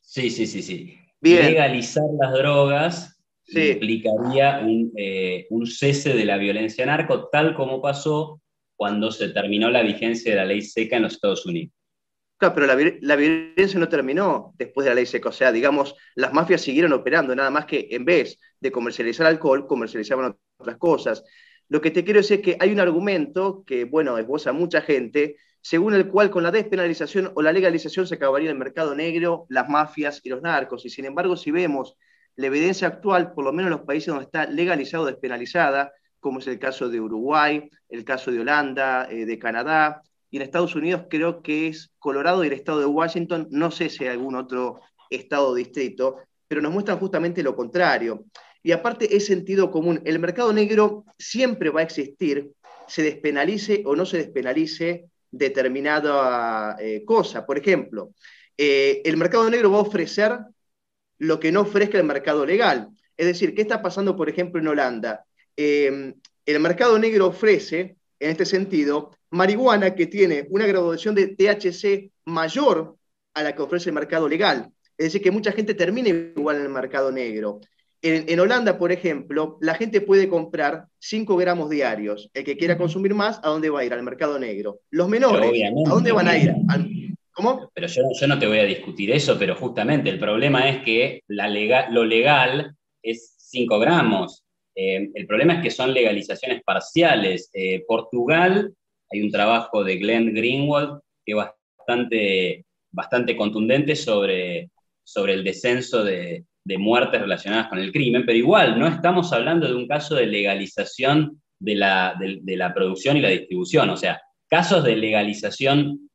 [0.00, 0.96] Sí, sí, sí, sí.
[1.20, 4.64] Legalizar las drogas implicaría
[4.96, 8.40] eh, un, cese de la violencia narco, tal como pasó
[8.76, 11.72] cuando se terminó la vigencia de la ley seca en los Estados Unidos.
[12.42, 15.28] Claro, pero la, violencia no terminó después de la ley seca.
[15.28, 19.68] O sea, digamos, las mafias siguieron operando, nada más que en vez de comercializar alcohol,
[19.68, 21.22] comercializaban otras cosas.
[21.68, 25.36] Lo que te quiero decir es que hay un argumento que, bueno, esboza mucha gente,
[25.60, 29.68] según el cual con la despenalización o la legalización se acabaría el mercado negro, las
[29.68, 30.84] mafias y los narcos.
[30.84, 31.96] Y sin embargo, si vemos
[32.34, 36.38] la evidencia actual, por lo menos en los países donde está legalizado o despenalizada, como
[36.38, 40.74] es el caso de Uruguay, el caso de Holanda, eh, de Canadá, y en Estados
[40.76, 44.36] Unidos creo que es Colorado y el estado de Washington, no sé si hay algún
[44.36, 44.80] otro
[45.10, 48.24] estado o distrito, pero nos muestran justamente lo contrario.
[48.62, 52.52] Y aparte es sentido común, el mercado negro siempre va a existir,
[52.86, 57.44] se despenalice o no se despenalice determinada eh, cosa.
[57.44, 58.12] Por ejemplo,
[58.56, 60.38] eh, el mercado negro va a ofrecer
[61.18, 62.88] lo que no ofrezca el mercado legal.
[63.16, 65.26] Es decir, ¿qué está pasando, por ejemplo, en Holanda?
[65.56, 66.14] Em,
[66.46, 72.96] el mercado negro ofrece, en este sentido, marihuana que tiene una graduación de THC mayor
[73.34, 74.70] a la que ofrece el mercado legal.
[74.96, 77.60] Es decir, que mucha gente termina igual en el mercado negro.
[78.04, 82.30] En, Holanda, por ejemplo, la gente puede comprar 5 gramos diarios.
[82.34, 83.92] El que quiera consumir más, ¿a dónde va a ir?
[83.92, 84.80] Al mercado negro.
[84.90, 85.52] Los menores,
[85.86, 86.52] ¿a dónde van a ir?
[87.32, 87.70] ¿Cómo?
[87.72, 91.48] Pero yo, no te voy a discutir eso, pero justamente el problema es que la
[91.90, 94.41] lo legal es 5 gramos.
[94.74, 97.50] Eh, el problema es que son legalizaciones parciales.
[97.52, 98.74] Eh, Portugal,
[99.10, 104.70] hay un trabajo de Glenn Greenwald que es bastante, bastante contundente sobre,
[105.04, 106.44] sobre el descenso de,
[106.78, 111.42] muertes relacionadas con el crimen, pero igual no estamos hablando de un caso de legalización
[111.58, 113.90] de la, de la producción y la distribución.
[113.90, 116.08] O sea, casos de legalización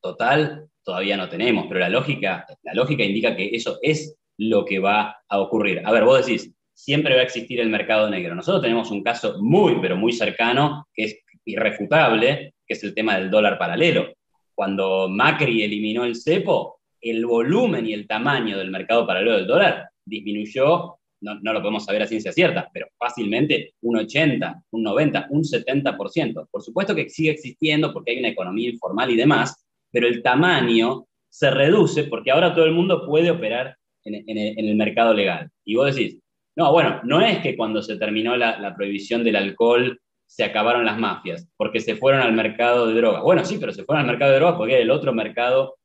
[0.00, 4.78] total todavía no tenemos, pero la lógica, la lógica indica que eso es lo que
[4.78, 5.82] va a ocurrir.
[5.84, 6.52] A ver, vos decís,
[6.84, 8.34] siempre va a existir el mercado negro.
[8.34, 13.18] Nosotros tenemos un caso muy, pero muy cercano, que es irrefutable, que es el tema
[13.18, 14.12] del dólar paralelo.
[14.54, 19.88] Cuando Macri eliminó el cepo, el volumen y el tamaño del mercado paralelo del dólar
[20.04, 25.42] disminuyó, no, lo podemos saber a ciencia cierta, pero fácilmente un 80, un 90, un
[25.42, 26.48] 70%.
[26.50, 31.06] Por supuesto que sigue existiendo porque hay una economía informal y demás, pero el tamaño
[31.28, 35.50] se reduce porque ahora todo el mundo puede operar en, el mercado legal.
[35.64, 36.20] Y vos decís,
[36.60, 40.98] no, bueno, no es que cuando se terminó la, prohibición del alcohol se acabaron las
[40.98, 43.22] mafias, porque se fueron al mercado de drogas.
[43.22, 45.78] Bueno, sí, pero se fueron al mercado de drogas porque era el otro mercado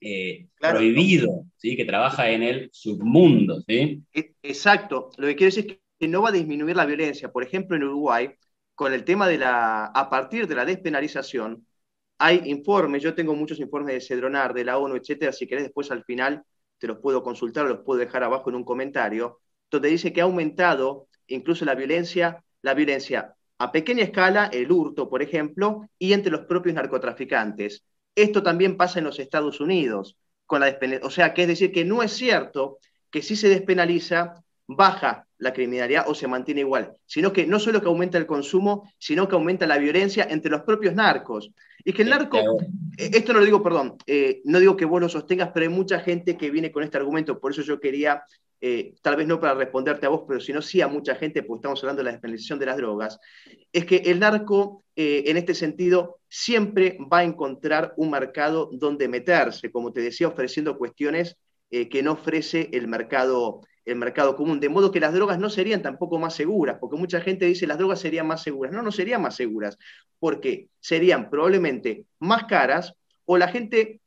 [0.00, 1.76] eh, prohibido, ¿sí?
[1.76, 3.60] que trabaja en el submundo.
[3.68, 4.02] ¿sí?
[4.14, 5.10] E, exacto.
[5.18, 7.30] Lo que quiero decir es que no va a disminuir la violencia.
[7.30, 8.30] Por ejemplo, en Uruguay,
[8.74, 11.66] con el tema de la, a partir de la despenalización,
[12.16, 15.90] hay informes, yo tengo muchos informes de Cedronar, de la ONU, etcétera, si querés después
[15.90, 16.42] al final
[16.78, 19.40] te los puedo consultar, los puedo dejar abajo en un comentario,
[19.74, 25.08] donde dice que ha aumentado incluso la violencia, la violencia a pequeña escala, el hurto,
[25.08, 27.84] por ejemplo, y entre los propios narcotraficantes.
[28.14, 31.84] Esto también pasa en los Estados Unidos, con la o sea, que es decir, que
[31.84, 32.78] no es cierto
[33.10, 37.80] que si se despenaliza, baja la criminalidad o se mantiene igual, sino que no solo
[37.80, 41.50] que aumenta el consumo, sino que aumenta la violencia entre los propios narcos.
[41.84, 42.38] Y que el narco,
[42.96, 45.72] eh, esto no lo digo, perdón, eh, no digo que vos lo sostengas, pero hay
[45.72, 48.22] mucha gente que viene con este argumento, por eso yo quería,
[48.66, 51.58] eh, tal vez no para responderte a vos, pero sino sí a mucha gente, porque
[51.58, 53.18] estamos hablando de la despenalización de las drogas,
[53.70, 59.70] es que el narco, en este sentido, siempre va a encontrar un mercado donde meterse,
[59.70, 61.36] como te decía, ofreciendo cuestiones
[61.68, 65.82] que no ofrece el mercado el mercado común, de modo que las drogas no serían
[65.82, 68.72] tampoco más seguras, porque mucha gente dice las drogas serían más seguras.
[68.72, 69.78] No, no serían más seguras,
[70.18, 72.94] porque serían probablemente más caras
[73.26, 74.00] o la gente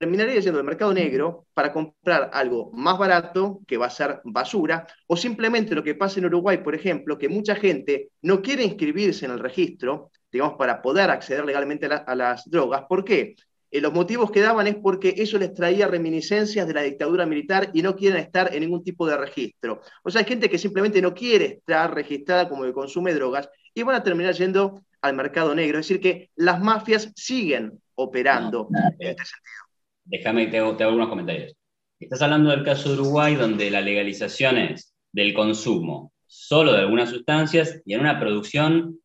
[0.00, 4.86] terminaría yendo al mercado negro para comprar algo más barato, que va a ser basura,
[5.06, 9.26] o simplemente lo que pasa en Uruguay, por ejemplo, que mucha gente no quiere inscribirse
[9.26, 12.84] en el registro, digamos, para poder acceder legalmente a, a las drogas.
[12.88, 13.36] ¿Por qué?
[13.70, 17.68] Eh, los motivos que daban es porque eso les traía reminiscencias de la dictadura militar
[17.74, 19.82] y no quieren estar en ningún tipo de registro.
[20.02, 23.82] O sea, hay gente que simplemente no quiere estar registrada como que consume drogas y
[23.82, 25.78] van a terminar yendo al mercado negro.
[25.78, 28.66] Es decir, que las mafias siguen operando
[28.98, 29.69] en este sentido.
[30.10, 31.54] Déjame, te hago, te hago unos comentarios.
[32.00, 37.10] Estás hablando del caso de Uruguay, donde la legalización es del consumo solo de algunas
[37.10, 38.98] sustancias y en una producción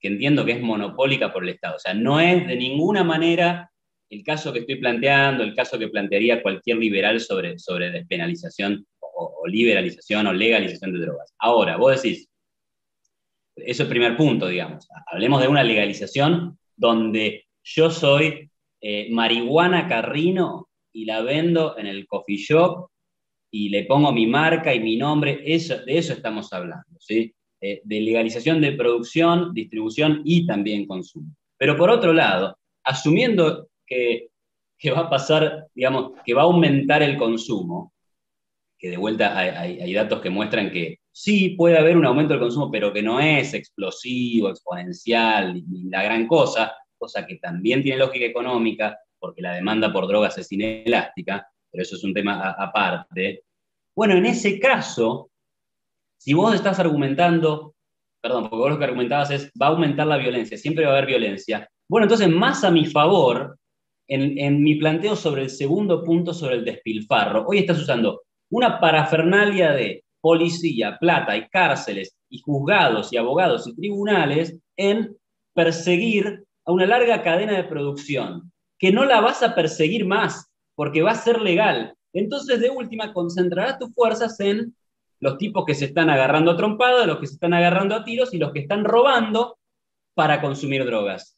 [0.00, 1.76] que entiendo que es monopólica por el Estado.
[1.76, 3.70] O sea, no es de ninguna manera
[4.08, 9.46] el caso que estoy planteando, el caso que plantearía cualquier liberal sobre, sobre despenalización o,
[9.46, 11.32] liberalización o legalización de drogas.
[11.38, 12.28] Ahora, vos decís,
[13.54, 14.88] eso es el primer punto, digamos.
[15.06, 18.49] Hablemos de una legalización donde yo soy
[18.80, 22.88] eh, marihuana carrino y la vendo en el coffee shop
[23.50, 27.34] y le pongo mi marca y mi nombre, eso, de eso estamos hablando, ¿sí?
[27.60, 31.34] Eh, de legalización de producción, distribución y también consumo.
[31.58, 34.28] Pero por otro lado, asumiendo que,
[34.90, 37.92] va a pasar, digamos, que va a aumentar el consumo,
[38.78, 42.70] que de vuelta hay, datos que muestran que sí puede haber un aumento del consumo,
[42.70, 48.26] pero que no es explosivo, exponencial, ni la gran cosa, cosa que también tiene lógica
[48.26, 53.44] económica, porque la demanda por drogas es inelástica, pero eso es un tema aparte.
[53.96, 55.30] Bueno, en ese caso,
[56.18, 57.74] si vos estás argumentando,
[58.20, 60.96] perdón, porque vos lo que argumentabas es, va a aumentar la violencia, siempre va a
[60.96, 63.58] haber violencia, bueno, entonces más a mi favor
[64.06, 69.72] en, mi planteo sobre el segundo punto, sobre el despilfarro, hoy estás usando una parafernalia
[69.72, 75.16] de policía, plata y cárceles y juzgados y abogados y tribunales en
[75.54, 81.02] perseguir a una larga cadena de producción, que no la vas a perseguir más porque
[81.02, 81.94] va a ser legal.
[82.12, 84.74] Entonces, de última, concentrarás tus fuerzas en
[85.18, 88.32] los tipos que se están agarrando a trompadas, los que se están agarrando a tiros
[88.32, 89.58] y los que están robando
[90.14, 91.36] para consumir drogas.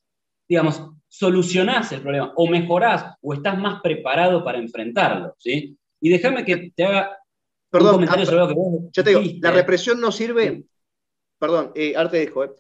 [0.49, 5.77] Digamos, solucionás el problema, o mejorás, o estás más preparado para enfrentarlo, ¿sí?
[6.01, 7.19] Y déjame que te haga
[7.71, 10.65] perdón, un comentario sobre lo que vos Yo te digo, la represión no sirve,
[11.39, 12.51] perdón, eh, ahora te dejo, eh.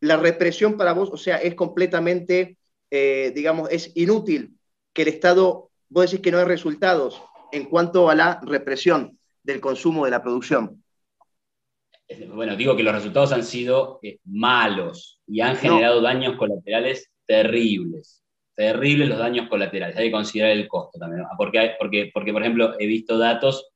[0.00, 2.58] La represión para vos, o sea, es completamente,
[2.90, 4.56] eh, digamos, es inútil
[4.92, 7.22] que el Estado, vos decís que no hay resultados
[7.52, 10.82] en cuanto a la represión del consumo de la producción.
[12.34, 18.22] Bueno, digo que los resultados han sido eh, malos y han generado daños colaterales terribles,
[18.54, 19.96] terribles los daños colaterales.
[19.96, 23.68] Hay que considerar el costo también, porque, porque, porque por ejemplo, he visto datos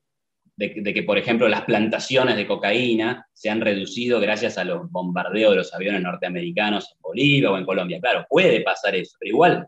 [0.61, 5.53] de, que, por ejemplo, las plantaciones de cocaína se han reducido gracias a los bombardeos
[5.53, 7.99] de los aviones norteamericanos en Bolivia o en Colombia.
[7.99, 9.67] Claro, puede pasar eso, pero igual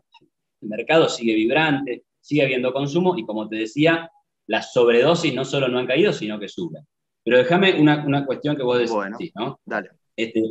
[0.61, 4.11] el mercado sigue vibrante, sigue habiendo consumo y como te decía,
[4.45, 6.85] las sobredosis no solo no han caído, sino que suben.
[7.23, 9.59] Pero déjame una, cuestión que vos decís, ¿no?
[9.65, 9.89] Dale.
[10.15, 10.43] Este,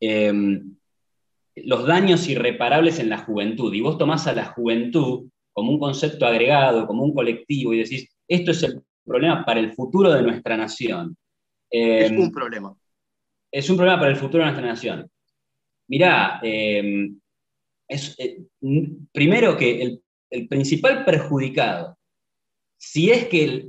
[0.00, 0.76] em,
[1.56, 3.74] los daños irreparables en la juventud.
[3.74, 8.08] Y vos tomás a la juventud como un concepto agregado, como un colectivo, y decís,
[8.26, 11.16] esto es el problema para el futuro de nuestra nación.
[11.70, 12.74] es un problema.
[13.50, 15.10] Es un problema para el futuro de nuestra nación.
[15.88, 17.20] Mirá, em,
[17.88, 18.42] es, eh,
[19.12, 21.96] primero que el, el, principal perjudicado,
[22.78, 23.68] si es que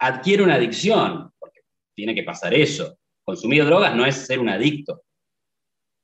[0.00, 1.60] adquiere una adicción, porque
[1.94, 5.02] tiene que pasar eso, consumir drogas no es ser un adicto,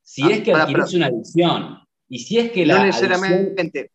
[0.04, 1.78] si ah, es que adquirís una adicción
[2.08, 2.78] y si es que la.
[2.78, 3.90] No necesariamente.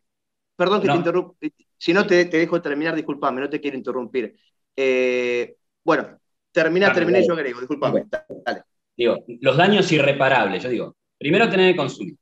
[0.56, 1.34] Perdón que te interrumpa.
[1.80, 4.36] Si no, te, te, dejo terminar, disculpame, no te quiero interrumpir.
[4.76, 6.20] Eh, bueno,
[6.52, 8.04] termina, terminé, yo agrego, disculpame.
[8.44, 8.62] Dale.
[8.94, 12.18] Digo, los daños irreparables, yo digo, primero tenés que consumir,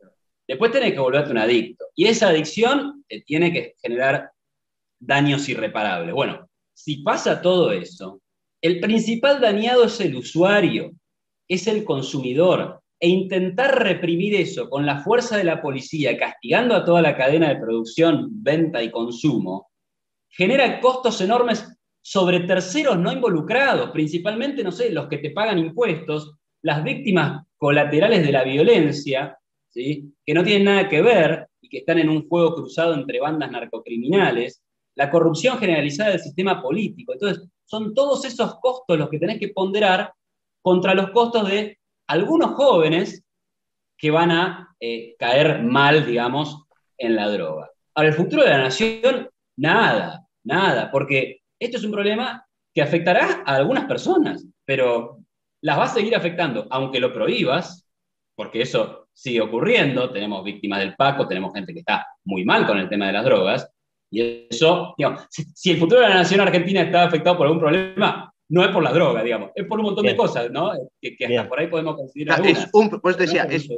[0.46, 1.86] después tenés que volverte un adicto.
[1.96, 4.30] Y esa adicción te tiene que generar
[5.00, 6.14] daños irreparables.
[6.14, 8.20] Bueno, si pasa todo eso,
[8.62, 10.92] el principal dañado es el usuario,
[11.48, 16.84] es el consumidor, e intentar reprimir eso con la fuerza de la policía, castigando a
[16.84, 19.68] toda la cadena de producción, venta y consumo,
[20.28, 21.66] genera costos enormes
[22.00, 28.24] sobre terceros no involucrados, principalmente, no sé, los que te pagan impuestos, las víctimas colaterales
[28.24, 29.38] de la violencia,
[29.68, 30.12] ¿sí?
[30.24, 33.50] que no tienen nada que ver y que están en un juego cruzado entre bandas
[33.50, 34.62] narcocriminales,
[34.94, 37.12] la corrupción generalizada del sistema político.
[37.12, 40.12] Entonces, son todos esos costos los que tenés que ponderar
[40.62, 41.77] contra los costos de
[42.08, 43.24] algunos jóvenes
[43.96, 46.64] que van a eh, caer mal, digamos,
[46.96, 47.70] en la droga.
[47.94, 52.44] Ahora, el futuro de la nación, nada, nada, porque esto es un problema
[52.74, 55.18] que afectará a algunas personas, pero
[55.62, 57.86] las va a seguir afectando, aunque lo prohíbas,
[58.36, 62.78] porque eso sigue ocurriendo, tenemos víctimas del Paco, tenemos gente que está muy mal con
[62.78, 63.68] el tema de las drogas,
[64.10, 68.32] y eso, digamos, si, el futuro de la nación argentina está afectado por algún problema,
[68.48, 70.72] no es por la droga, digamos, es por un montón de cosas, ¿no?
[71.00, 72.46] Que, hasta por ahí podemos considerar.
[72.46, 73.68] Es un, pues decía, es,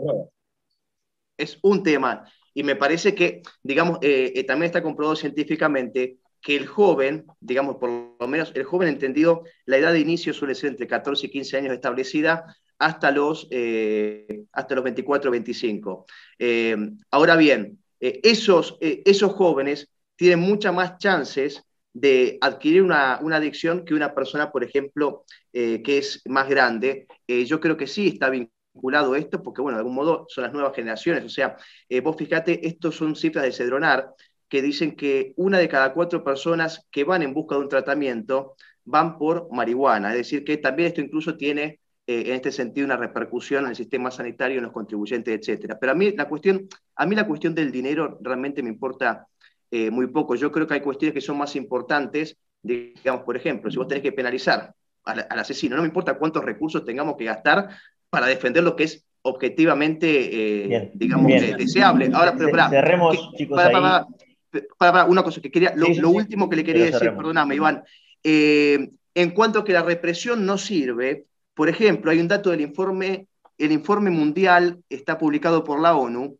[1.37, 6.57] es, un tema, y me parece que, digamos, eh, eh, también está comprobado científicamente que
[6.57, 10.71] el joven, digamos, por lo menos el joven entendido, la edad de inicio suele ser
[10.71, 16.07] entre 14 y 15 años establecida hasta los, eh, hasta los 24 o 25.
[16.39, 16.77] Eh,
[17.11, 21.63] ahora bien, eh, esos, esos jóvenes tienen muchas más chances
[21.93, 27.07] de adquirir una, adicción que una persona, por ejemplo, que es más grande.
[27.27, 30.75] yo creo que sí está vinculado esto, porque, bueno, de algún modo son las nuevas
[30.75, 31.25] generaciones.
[31.25, 31.57] O sea,
[32.03, 34.15] vos fíjate, estos son cifras de Cedronar,
[34.49, 38.57] que dicen que una de cada cuatro personas que van en busca de un tratamiento
[38.85, 40.11] van por marihuana.
[40.11, 43.77] Es decir, que también esto incluso tiene eh, en este sentido una repercusión en el
[43.77, 45.77] sistema sanitario, en los contribuyentes, etc.
[45.81, 49.29] Pero a mí la cuestión, a mí la cuestión del dinero realmente me importa
[49.71, 50.35] eh, muy poco.
[50.35, 52.37] Yo creo que hay cuestiones que son más importantes.
[52.63, 56.85] Digamos, por ejemplo, si vos tenés que penalizar al, asesino, no me importa cuántos recursos
[56.85, 57.69] tengamos que gastar
[58.11, 62.11] para defender lo que es objetivamente, eh, digamos, deseable.
[62.13, 63.61] Ahora, pero cerremos, chicos,
[64.79, 67.85] para, una cosa que quería, lo, último que le quería decir, perdóname, Iván,
[68.23, 72.61] eh, en cuanto a que la represión no sirve, por ejemplo, hay un dato del
[72.61, 73.27] informe,
[73.59, 76.39] el informe mundial está publicado por la ONU,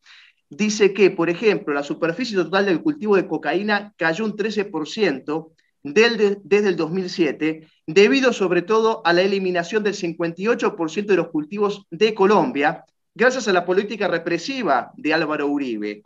[0.51, 6.69] dice que, por ejemplo, la superficie total del cultivo de cocaína cayó un 13% desde
[6.69, 12.85] el 2007, debido sobre todo a la eliminación del 58% de los cultivos de Colombia,
[13.15, 16.03] gracias a la política represiva de Álvaro Uribe.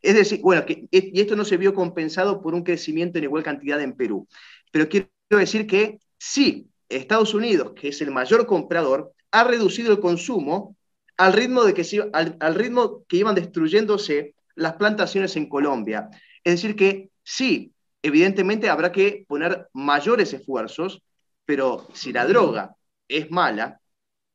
[0.00, 3.42] Es decir, bueno, que, y esto no se vio compensado por un crecimiento en igual
[3.42, 4.28] cantidad en Perú.
[4.70, 10.00] Pero quiero decir que sí, Estados Unidos, que es el mayor comprador, ha reducido el
[10.00, 10.76] consumo
[11.18, 16.08] al ritmo, de que, al, ritmo que iban destruyéndose las plantaciones en Colombia.
[16.42, 21.02] Es decir, que sí, evidentemente habrá que poner mayores esfuerzos,
[21.44, 22.74] pero si la droga
[23.06, 23.80] es mala,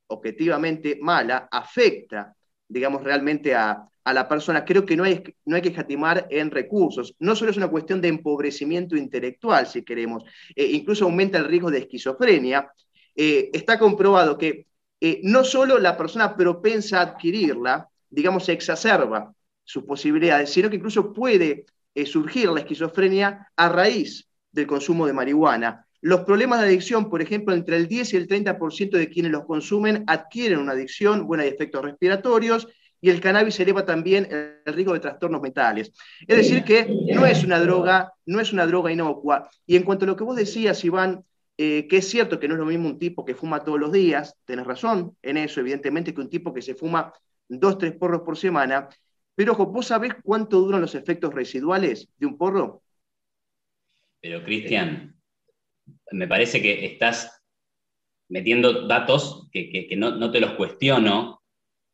[0.07, 2.35] objetivamente mala, afecta,
[2.67, 6.51] digamos, realmente a, a la persona, creo que no hay, no hay que escatimar en
[6.51, 7.15] recursos.
[7.19, 10.23] No solo es una cuestión de empobrecimiento intelectual, si queremos,
[10.55, 12.69] eh, incluso aumenta el riesgo de esquizofrenia.
[13.15, 14.67] Eh, está comprobado que
[15.05, 19.33] eh, no solo la persona propensa a adquirirla, digamos, exacerba
[19.65, 21.65] sus posibilidades, sino que incluso puede
[22.05, 25.85] surgir la esquizofrenia a raíz del consumo de marihuana.
[25.99, 29.45] Los problemas de adicción, por ejemplo, entre el 10 y el 30% de quienes los
[29.45, 32.69] consumen adquieren una adicción, bueno, hay efectos respiratorios,
[33.03, 34.29] y el cannabis eleva también
[34.65, 35.91] el riesgo de trastornos mentales.
[36.25, 39.49] Es decir, que no es una droga, no es una droga inocua.
[39.67, 41.21] Y en cuanto a lo que vos decías, Iván,
[41.57, 43.91] eh, que es cierto que no es lo mismo un tipo que fuma todos los
[43.91, 47.13] días, tenés razón en eso, evidentemente, que un tipo que se fuma
[47.47, 48.89] dos, tres porros por semana,
[49.35, 52.83] pero ojo, ¿vos sabés cuánto duran los efectos residuales de un porro?
[54.21, 55.15] Pero Cristian,
[56.11, 57.41] me parece que estás
[58.29, 61.41] metiendo datos que, no, no, te los cuestiono,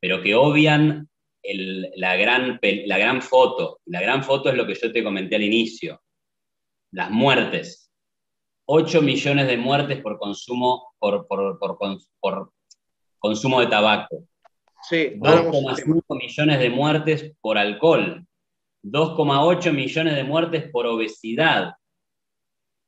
[0.00, 1.08] pero que obvian
[1.42, 3.80] la, gran, la gran foto.
[3.86, 6.02] La gran foto es lo que yo te comenté al inicio.
[6.92, 7.89] Las muertes.
[8.72, 11.58] 8 millones de muertes por consumo, por, por,
[13.18, 14.24] consumo de tabaco.
[14.88, 18.24] Sí, 2,5 millones de muertes por alcohol.
[18.84, 21.74] 2,8 millones de muertes por obesidad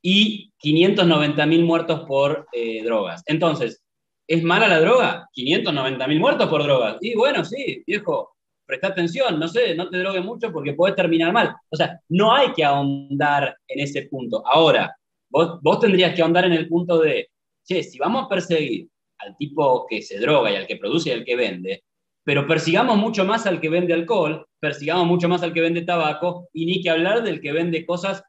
[0.00, 3.22] y 590 mil muertos por eh, drogas.
[3.26, 3.82] Entonces,
[4.28, 5.28] ¿Es mala la droga?
[5.32, 6.96] 590 mil muertos por droga.
[7.00, 11.32] Y bueno, sí, viejo, presta atención, no sé, no te drogues mucho porque puedes terminar
[11.32, 11.54] mal.
[11.68, 14.42] O sea, no hay que ahondar en ese punto.
[14.46, 14.96] Ahora,
[15.32, 17.30] vos, vos tendrías que ahondar en el punto de,
[17.64, 21.12] che, si vamos a perseguir al tipo que se droga y al que produce y
[21.12, 21.84] al que vende,
[22.24, 26.48] pero persigamos mucho más al que vende alcohol, persigamos mucho más al que vende tabaco
[26.52, 28.22] y ni que hablar del que vende cosas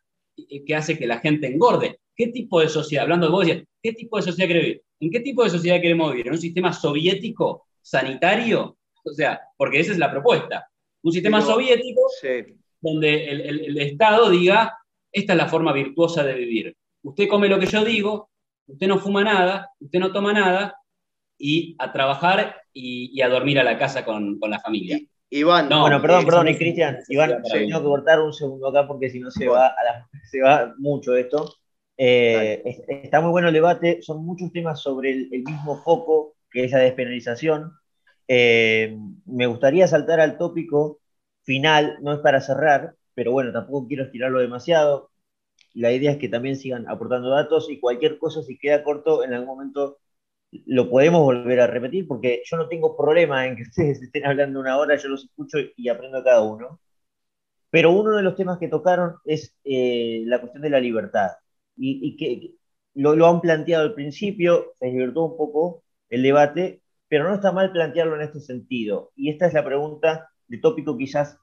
[0.65, 1.99] que hace que la gente engorde.
[2.15, 3.45] ¿Qué tipo de sociedad, hablando de vos,
[3.81, 4.83] ¿qué tipo de sociedad querés vivir?
[4.99, 6.27] ¿En qué tipo de sociedad queremos vivir?
[6.27, 8.77] ¿En un sistema soviético, sanitario?
[9.03, 10.67] O sea, porque esa es la propuesta.
[11.03, 12.01] Un sistema soviético
[12.79, 14.77] donde el, Estado diga,
[15.11, 16.75] esta es la forma virtuosa de vivir.
[17.03, 18.29] Usted come lo que yo digo,
[18.67, 20.75] usted no fuma nada, usted no toma nada,
[21.37, 24.99] y a trabajar y, a dormir a la casa con, la familia.
[25.29, 25.67] Iván.
[25.67, 29.19] No, bueno, perdón, perdón, y Cristian, Iván, tengo que cortar un segundo acá porque si
[29.19, 29.73] no se va,
[30.31, 31.55] se va mucho esto.
[31.97, 36.71] Eh, está muy bueno el debate, son muchos temas sobre el, mismo foco que es
[36.71, 37.73] la despenalización.
[38.27, 40.99] Eh, me gustaría saltar al tópico
[41.43, 45.09] final, no es para cerrar, pero bueno, tampoco quiero estirarlo demasiado.
[45.73, 49.33] La idea es que también sigan aportando datos y cualquier cosa, si queda corto, en
[49.33, 49.99] algún momento
[50.67, 54.59] lo podemos volver a repetir, porque yo no tengo problema en que ustedes estén hablando
[54.59, 56.79] una hora, yo los escucho y aprendo a cada uno.
[57.69, 61.31] Pero uno de los temas que tocaron es eh, la cuestión de la libertad
[61.75, 62.53] y, que
[62.93, 67.51] lo, lo, han planteado al principio, se divertió un poco el debate, pero no está
[67.51, 69.11] mal plantearlo en este sentido.
[69.15, 71.39] Y esta es la pregunta de tópico quizás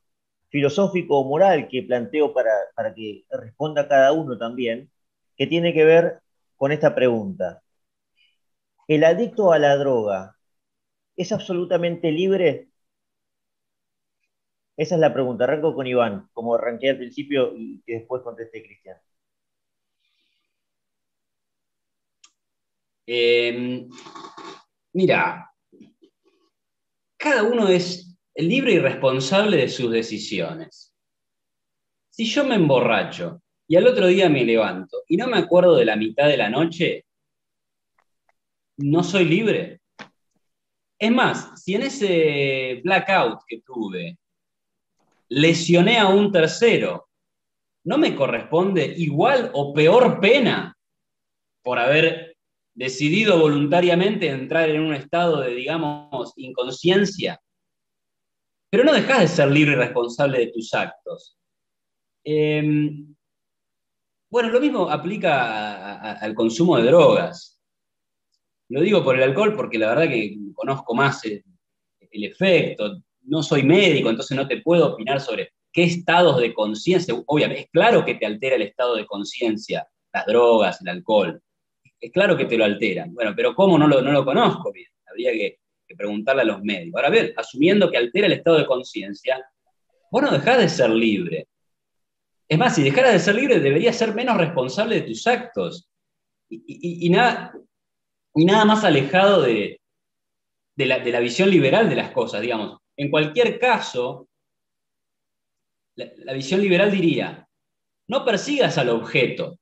[0.51, 4.91] filosófico o moral que planteo para, para que responda cada uno también,
[5.37, 6.21] que tiene que ver
[6.57, 7.63] con esta pregunta.
[8.87, 10.37] ¿El adicto a la droga
[11.17, 12.69] es absolutamente libre?
[14.77, 15.45] Esa es la pregunta.
[15.45, 18.97] Arranco con Iván, como arranqué al principio y que después contesté Cristian.
[23.07, 23.89] Em,
[24.93, 25.51] mira,
[27.17, 30.95] cada uno es libre y responsable de sus decisiones.
[32.11, 35.85] Si yo me emborracho y al otro día me levanto y no me acuerdo de
[35.85, 37.05] la mitad de la noche,
[38.79, 39.81] no soy libre.
[40.99, 44.19] Es más, si en ese blackout que tuve
[45.29, 47.09] lesioné a un tercero,
[47.85, 50.77] ¿no me corresponde igual o peor pena
[51.63, 52.37] por haber
[52.75, 57.41] decidido voluntariamente entrar en un estado de, digamos, inconsciencia,
[58.71, 61.37] pero no dejas de ser libre y responsable de tus actos.
[62.25, 63.15] Em,
[64.31, 67.61] bueno, lo mismo aplica al consumo de drogas.
[68.69, 71.43] Lo digo por el alcohol porque la verdad que conozco más el,
[72.11, 73.03] el efecto.
[73.23, 77.15] No soy médico, entonces no te puedo opinar sobre qué estados de conciencia.
[77.27, 81.43] Obviamente, es claro que te altera el estado de conciencia, las drogas, el alcohol
[82.01, 83.15] es claro que te lo alteran.
[83.15, 84.89] Bueno, pero ¿cómo no lo, no lo conozco bien?
[85.07, 85.60] Habría que,
[85.97, 86.99] preguntarle a los médicos.
[86.99, 89.45] Ahora, bien, asumiendo que altera el estado de conciencia,
[90.11, 91.49] vos no dejás de ser libre.
[92.49, 95.89] Es más, si dejaras de ser libre, deberías ser menos responsable de tus actos.
[96.49, 97.55] Y, nada,
[98.65, 99.81] más alejado de,
[100.77, 102.79] la, de, la, visión liberal de las cosas, digamos.
[102.97, 104.29] En cualquier caso,
[105.95, 107.49] la visión liberal diría,
[108.09, 109.61] no persigas al objeto,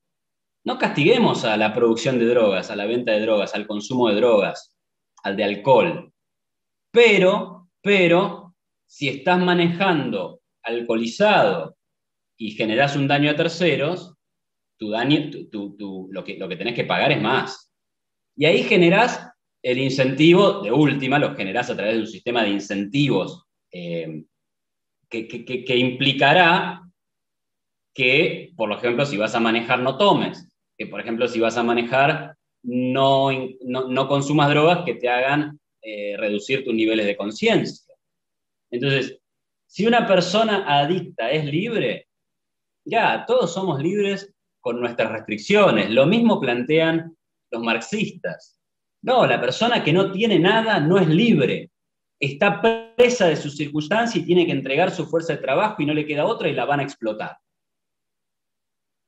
[0.64, 4.16] no castiguemos a la producción de drogas, a la venta de drogas, al consumo de
[4.16, 4.74] drogas,
[5.22, 6.12] al de alcohol.
[6.90, 8.54] Pero, pero,
[8.86, 11.76] si estás manejando alcoholizado
[12.36, 14.14] y generas un daño a terceros,
[14.78, 15.30] tu daño,
[16.10, 17.72] lo, que, lo que tenés que pagar es más.
[18.36, 19.28] Y ahí generás
[19.62, 24.24] el incentivo, de última, lo generás a través de un sistema de incentivos eh,
[25.08, 26.82] que, implicará
[27.94, 31.64] que, por ejemplo, si vas a manejar, no tomes que, por ejemplo, si vas a
[31.64, 33.30] manejar, no,
[33.62, 35.58] no, consumas drogas que te hagan
[35.90, 37.94] eh, reducir tus niveles de conciencia.
[38.70, 39.18] Entonces,
[39.66, 42.08] si una persona adicta es libre,
[42.84, 45.88] ya, todos somos libres con nuestras restricciones.
[45.88, 47.16] Lo mismo plantean
[47.50, 48.60] los marxistas.
[49.02, 51.70] No, la persona que no tiene nada no es libre.
[52.20, 55.94] Está presa de su circunstancia y tiene que entregar su fuerza de trabajo y no
[55.94, 57.38] le queda otra y la van a explotar.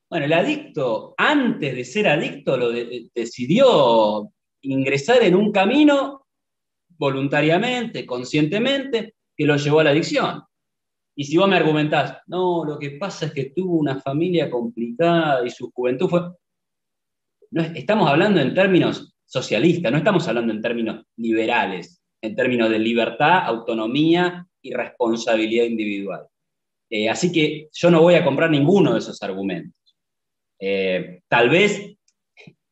[0.09, 6.20] Bueno, el adicto, antes de ser adicto, lo decidió ingresar en un camino
[7.01, 10.43] voluntariamente, conscientemente, que lo llevó a la adicción.
[11.15, 15.43] Y si vos me argumentás, no, lo que pasa es que tuvo una familia complicada
[15.43, 16.21] y su juventud fue...
[17.49, 22.77] No, estamos hablando en términos socialistas, no estamos hablando en términos liberales, en términos de
[22.77, 26.27] libertad, autonomía y responsabilidad individual.
[26.87, 29.97] Eh, así que yo no voy a comprar ninguno de esos argumentos.
[30.59, 31.95] Eh, tal vez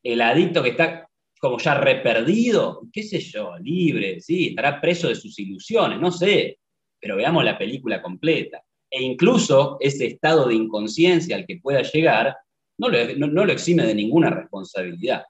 [0.04, 1.09] el adicto que está
[1.40, 6.58] como ya reperdido, qué sé yo, libre, sí, estará preso de sus ilusiones, no sé,
[7.00, 8.62] pero veamos la película completa.
[8.90, 12.36] E incluso ese estado de inconsciencia al que pueda llegar
[12.76, 15.24] no lo, exime de ninguna responsabilidad.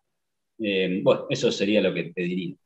[0.58, 2.56] Eh, bueno, eso sería lo que te diría.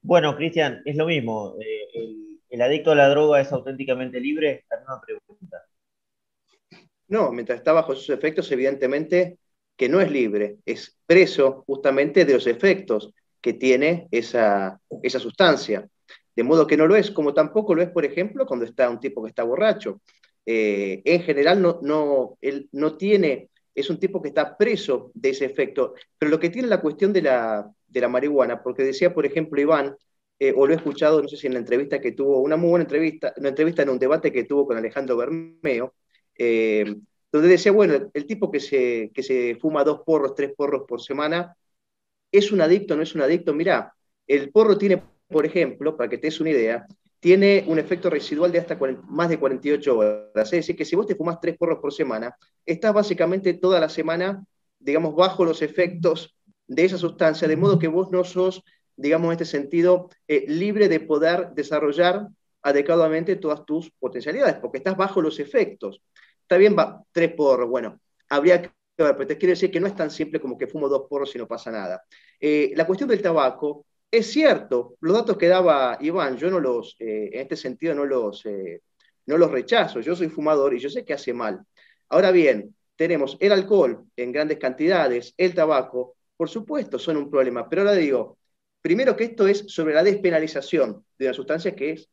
[0.00, 1.56] Bueno, Cristian, es lo mismo.
[1.60, 4.64] Eh, el, el, adicto a la droga es auténticamente libre?
[4.70, 5.64] Una pregunta.
[7.08, 9.38] No, mientras está bajo esos efectos, evidentemente
[9.76, 14.80] que no es libre, es preso justamente de los efectos que tiene esa,
[15.18, 15.88] sustancia.
[16.34, 19.00] De modo que no lo es, como tampoco lo es, por ejemplo, cuando está un
[19.00, 20.00] tipo que está borracho.
[20.46, 25.30] Eh, en general, no, no, él no tiene es un tipo que está preso de
[25.30, 25.94] ese efecto.
[26.18, 29.60] Pero lo que tiene la cuestión de la, de la marihuana, porque decía, por ejemplo,
[29.60, 29.96] Iván,
[30.38, 32.70] eh, o lo he escuchado, no sé si en la entrevista que tuvo, una muy
[32.70, 35.94] buena entrevista, una entrevista en un debate que tuvo con Alejandro Bermeo,
[36.36, 36.96] eh,
[37.32, 41.00] donde decía, bueno, el tipo que se, que se fuma dos porros, tres porros por
[41.00, 41.56] semana,
[42.30, 43.54] ¿es un adicto no es un adicto?
[43.54, 43.94] Mirá,
[44.26, 46.86] el porro tiene, por ejemplo, para que te des una idea,
[47.20, 48.76] tiene un efecto residual de hasta
[49.06, 50.46] más de 48 horas.
[50.46, 53.88] Es decir, que si vos te fumas tres porros por semana, estás básicamente toda la
[53.88, 54.44] semana,
[54.78, 58.62] digamos, bajo los efectos de esa sustancia, de modo que vos no sos,
[58.96, 62.28] digamos, en este sentido, eh, libre de poder desarrollar
[62.62, 66.00] adecuadamente todas tus potencialidades, porque estás bajo los efectos.
[66.52, 67.98] Está bien, va, tres porros, bueno,
[68.28, 70.86] habría que ver, pero te quiero decir que no es tan simple como que fumo
[70.86, 72.04] dos porros y no pasa nada.
[72.38, 76.94] Eh, la cuestión del tabaco es cierto, los datos que daba Iván, yo no los,
[76.98, 78.82] eh, en este sentido no los, eh,
[79.24, 81.58] no los rechazo, yo soy fumador y yo sé que hace mal.
[82.10, 87.66] Ahora bien, tenemos el alcohol en grandes cantidades, el tabaco, por supuesto, son un problema,
[87.66, 88.36] pero ahora digo,
[88.82, 92.10] primero que esto es sobre la despenalización de una sustancia que es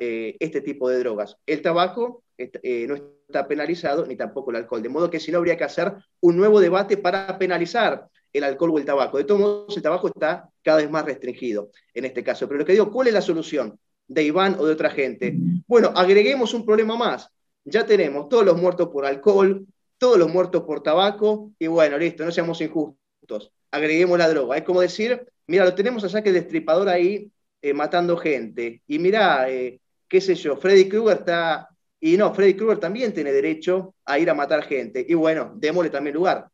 [0.00, 1.36] eh, este tipo de drogas.
[1.46, 2.94] El tabaco no
[3.26, 6.36] está penalizado, ni tampoco el alcohol, de modo que si no habría que hacer un
[6.36, 9.18] nuevo debate para penalizar el alcohol o el tabaco.
[9.18, 12.46] De todos modos, el tabaco está cada vez más restringido en este caso.
[12.48, 15.36] Pero lo que digo, ¿cuál es la solución de Iván o de otra gente?
[15.66, 17.28] Bueno, agreguemos un problema más.
[17.64, 19.66] Ya tenemos todos los muertos por alcohol,
[19.98, 23.52] todos los muertos por tabaco, y bueno, listo, no seamos injustos.
[23.70, 24.56] Agreguemos la droga.
[24.56, 27.30] Es como decir, mira, lo tenemos allá que el destripador ahí
[27.62, 28.82] eh, matando gente.
[28.86, 31.68] Y mira, eh, qué sé yo, Freddy Krueger está...
[32.00, 35.06] Y no, Freddy Krueger también tiene derecho a ir a matar gente.
[35.08, 36.48] Y bueno, démosle también lugar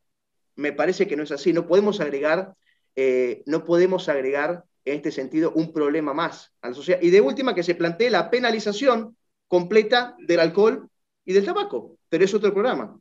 [0.58, 1.52] me parece que no es así.
[1.52, 2.54] No podemos agregar,
[2.96, 7.00] eh, no podemos agregar en este sentido un problema más a la sociedad.
[7.00, 10.88] Y de última, que se plantee la penalización completa del alcohol
[11.24, 12.98] y del tabaco, pero es otro programa.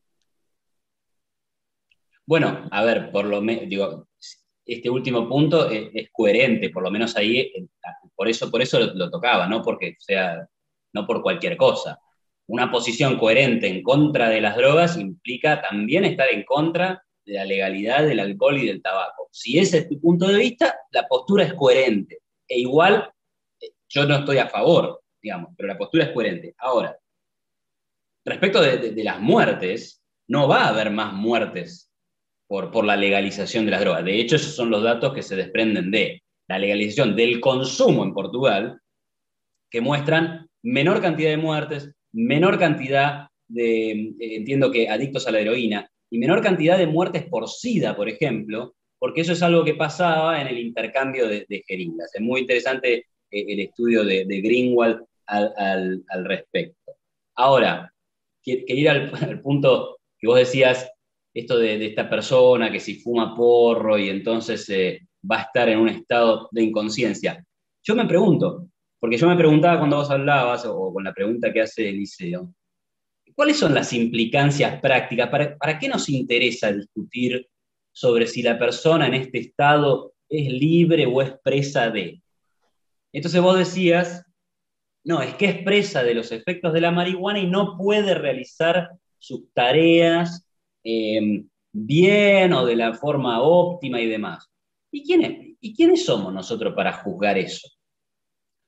[2.28, 4.06] Bueno, a ver, por lo menos,
[4.68, 7.68] este último punto es, coherente, por lo menos ahí, eh,
[8.16, 10.48] por eso, por eso lo, tocaba, no porque sea,
[10.94, 12.00] no por cualquier cosa.
[12.48, 17.46] Una posición coherente en contra de las drogas implica también estar en contra de la
[17.46, 19.28] legalidad del alcohol y del tabaco.
[19.32, 22.20] Si ese es tu punto de vista, la postura es coherente.
[22.48, 23.12] E igual,
[23.60, 26.56] eh, yo no estoy a favor, digamos, pero la postura es coherente.
[26.58, 26.98] Ahora,
[28.26, 31.87] respecto de, las muertes, no va a haber más muertes
[32.48, 34.06] por, por la legalización de las drogas.
[34.06, 38.14] De hecho, esos son los datos que se desprenden de la legalización del consumo en
[38.14, 38.80] Portugal,
[39.70, 45.40] que muestran menor cantidad de muertes, menor cantidad de, eh, entiendo que adictos a la
[45.40, 49.76] heroína, y menor cantidad de muertes por SIDA, por ejemplo, porque eso es algo que
[49.76, 52.14] pasaba en el intercambio de, jeringas.
[52.16, 56.94] Es muy interesante eh, el estudio de, Greenwald al, respecto.
[57.36, 57.94] Ahora,
[58.44, 58.90] quería ir
[59.24, 60.90] al, punto que vos decías,
[61.40, 65.80] esto de, esta persona que si fuma porro y entonces eh, va a estar en
[65.80, 67.44] un estado de inconsciencia.
[67.84, 68.68] Yo me pregunto,
[69.00, 72.54] porque yo me preguntaba cuando vos hablabas, o con la pregunta que hace Eliseo,
[73.38, 75.30] ¿Cuáles son las implicancias prácticas?
[75.30, 77.48] ¿Para, qué nos interesa discutir
[77.92, 82.20] sobre si la persona en este estado es libre o es presa de?
[83.14, 84.26] Entonces vos decías,
[85.04, 88.90] no, es que es presa de los efectos de la marihuana y no puede realizar
[89.20, 90.47] sus tareas
[90.90, 94.50] eh, bien o de la forma óptima y demás.
[94.90, 97.68] ¿Y, quién ¿Y quiénes somos nosotros para juzgar eso?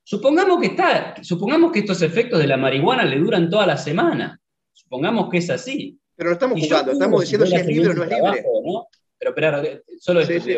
[0.03, 4.39] Supongamos que, está, supongamos que estos efectos de la marihuana le duran toda la semana.
[4.73, 5.97] Supongamos que es así.
[6.15, 8.43] Pero no estamos jugando, estamos diciendo si, es libre o no es libre.
[9.17, 9.63] Pero espera,
[9.99, 10.49] solo esto,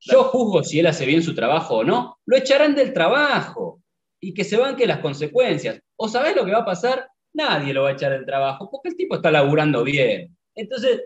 [0.00, 3.82] Yo juzgo si él hace bien su trabajo o no, lo echarán del trabajo
[4.20, 5.80] y que se banque las consecuencias.
[5.96, 7.08] ¿O sabés lo que va a pasar?
[7.32, 10.37] Nadie lo va a echar del trabajo porque el tipo está laburando bien.
[10.58, 11.02] Entonces,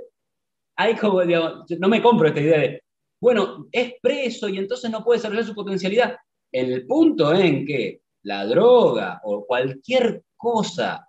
[1.78, 2.82] no me compro esta idea de,
[3.20, 6.16] bueno, es preso y entonces no puede desarrollar su potencialidad.
[6.50, 11.06] En el punto en que la droga o cualquier cosa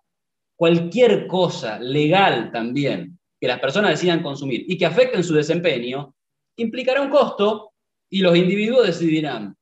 [0.56, 6.16] cualquier cosa legal también que las personas decidan consumir y que afecten su desempeño,
[6.56, 7.74] implicará un costo
[8.10, 9.58] y los individuos decidirán,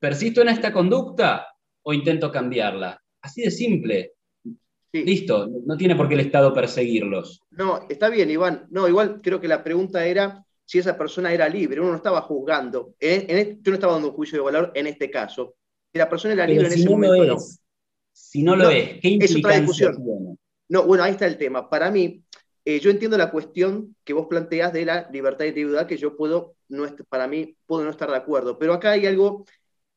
[0.00, 1.46] ¿persisto en esta conducta
[1.82, 3.00] o intento cambiarla?
[3.22, 4.14] Así de simple.
[5.04, 7.42] Listo, no tiene por qué el Estado perseguirlos.
[7.50, 8.66] No, está bien, Iván.
[8.70, 11.80] No, igual creo que la pregunta era si esa persona era libre.
[11.80, 12.94] Uno no estaba juzgando.
[13.00, 15.54] En, yo no estaba dando un juicio de valor en este caso.
[15.92, 17.38] Si la persona era libre en ese momento.
[18.12, 20.36] Si no lo es, ¿qué implicancia tiene?
[20.68, 21.68] No, bueno, ahí está el tema.
[21.68, 22.22] Para mí,
[22.64, 26.16] eh, yo entiendo la cuestión que vos planteas de la libertad de individual, que yo
[26.16, 28.58] puedo, no para mí, puedo no estar de acuerdo.
[28.58, 29.44] Pero acá hay algo,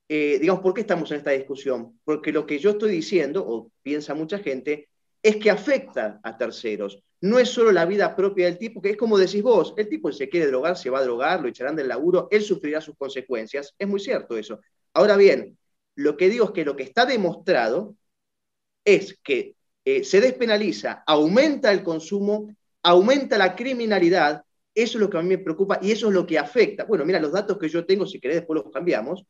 [0.08, 2.00] eh, digamos, ¿por qué estamos en esta discusión?
[2.04, 4.89] Porque lo que yo estoy diciendo, o piensa mucha gente,
[5.22, 7.01] es que afecta a terceros.
[7.22, 10.09] no es solo la vida propia del tipo, que es como decís vos, el tipo
[10.11, 12.95] si se quiere drogar, se va a drogar, lo echarán del laburo, él sufrirá sus
[12.95, 13.76] consecuencias.
[13.78, 14.61] Es muy cierto eso.
[14.93, 15.57] Ahora bien,
[15.95, 17.95] lo que digo es que lo que está demostrado
[18.86, 24.43] es que eh, se despenaliza, aumenta el consumo, aumenta la criminalidad,
[24.74, 26.86] eso es lo que a mí me preocupa y eso es lo que afecta.
[26.86, 29.26] Bueno, mira, los datos que yo tengo, si querés después los cambiamos,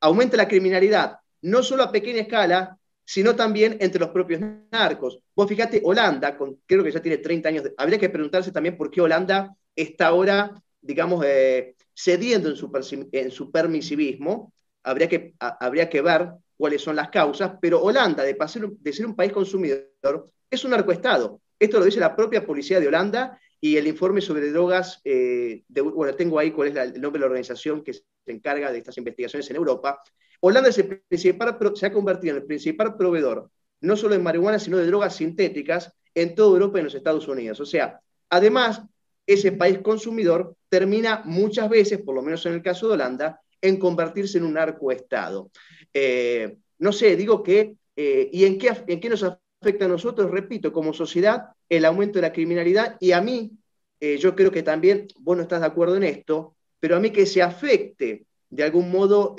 [0.00, 4.40] aumenta la criminalidad, no solo a pequeña escala, sino también entre los propios
[4.72, 5.20] narcos.
[5.34, 8.90] Vos fíjate, Holanda, con, creo que ya tiene 30 años, habría que preguntarse también por
[8.90, 14.52] qué Holanda está ahora, digamos, eh, cediendo en su, permisivismo,
[14.82, 19.06] habría que, habría que ver cuáles son las causas, pero Holanda, de, pasar, de ser
[19.06, 21.40] un país consumidor, es un narcoestado.
[21.58, 26.14] Esto lo dice la propia policía de Holanda y el informe sobre drogas, eh, bueno,
[26.14, 29.48] tengo ahí cuál es el nombre de la organización que se encarga de estas investigaciones
[29.48, 30.02] en Europa,
[30.40, 35.16] Holanda se ha convertido en el principal proveedor, no solo de marihuana, sino de drogas
[35.16, 37.60] sintéticas en toda Europa y en los Estados Unidos.
[37.60, 38.82] O sea, además,
[39.26, 43.78] ese país consumidor termina muchas veces, por lo menos en el caso de Holanda, en
[43.78, 45.50] convertirse en un narcoestado.
[45.92, 50.30] Eh, no sé, digo que, eh, ¿y en qué, en qué nos afecta a nosotros?
[50.30, 53.52] Repito, como sociedad, el aumento de la criminalidad y a mí,
[54.00, 57.10] eh, yo creo que también, vos no estás de acuerdo en esto, pero a mí
[57.10, 59.34] que se afecte de algún modo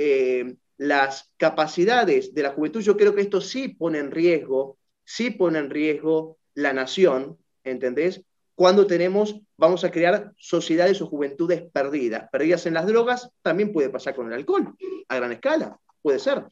[0.78, 5.60] las capacidades de la juventud, yo creo que esto sí pone en riesgo, sí pone
[5.60, 8.22] en riesgo la nación, ¿entendés?
[8.56, 12.30] Cuando tenemos, vamos a crear sociedades o juventudes perdidas.
[12.32, 14.76] Perdidas en las drogas, también puede pasar con el alcohol,
[15.08, 16.44] a gran escala, puede ser.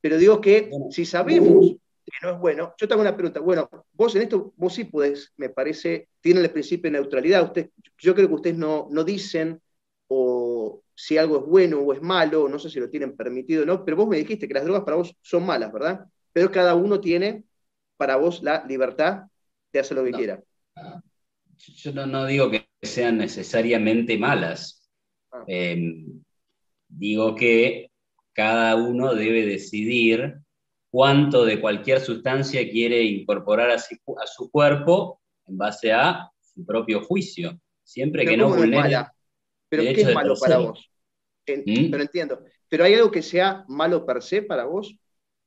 [0.00, 4.14] Pero digo que si sabemos que no es bueno, yo tengo una pregunta, bueno, vos
[4.16, 8.26] en esto, vos sí podés, me parece, tienen el principio de neutralidad, usted, yo creo
[8.26, 9.60] que ustedes no, no dicen
[10.08, 10.41] o
[10.94, 13.84] si algo es bueno o es malo, no sé si lo tienen permitido o no,
[13.84, 16.06] pero vos me dijiste que las drogas para vos son malas, ¿verdad?
[16.32, 17.44] Pero cada uno tiene
[17.96, 19.24] para vos la libertad
[19.72, 20.42] de hacer lo que quiera.
[21.56, 24.88] Yo no, digo que sean necesariamente malas.
[25.30, 25.44] Ah.
[25.46, 26.22] Em,
[26.88, 27.90] digo que
[28.32, 30.38] cada uno debe decidir
[30.90, 37.58] cuánto de cualquier sustancia quiere incorporar a su, cuerpo en base a su propio juicio,
[37.82, 39.06] siempre que no vulnere
[39.72, 40.90] pero ¿qué es malo para vos?
[41.46, 41.90] ¿Mm?
[41.90, 42.44] Pero entiendo.
[42.68, 44.94] ¿Pero hay algo que sea malo per se para vos?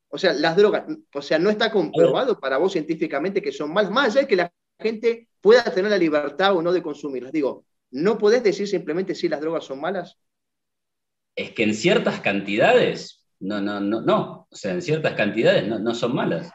[0.10, 3.92] O sea, las drogas, o sea, no está comprobado para vos científicamente que son malas,
[3.92, 7.32] más allá de que la gente pueda tener la libertad o no de consumirlas.
[7.32, 10.18] Digo, ¿no podés decir simplemente si las drogas son malas?
[11.36, 14.48] Es que en ciertas cantidades, no, no, no, no.
[14.50, 16.50] O sea, en ciertas cantidades no, son malas.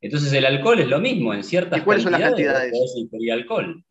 [0.00, 2.72] Entonces el alcohol es lo mismo, en ciertas ¿Y cuáles son las cantidades?
[3.32, 3.84] alcohol.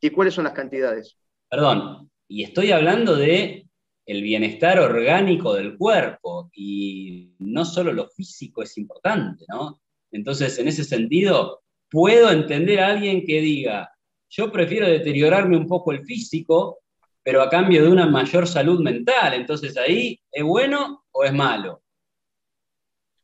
[0.00, 1.16] ¿Y cuáles son las cantidades?
[1.48, 3.66] Perdón, y estoy hablando de
[4.06, 9.80] el bienestar orgánico del cuerpo y no solo lo físico es importante, ¿no?
[10.10, 13.90] Entonces, en ese sentido, puedo entender a alguien que diga,
[14.30, 16.78] yo prefiero deteriorarme un poco el físico,
[17.22, 19.34] pero a cambio de una mayor salud mental.
[19.34, 21.82] Entonces, ahí, ¿es bueno o es malo?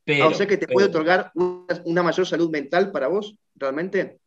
[0.04, 4.18] Pero, ah, o sea que te puede otorgar una, mayor salud mental para vos, realmente.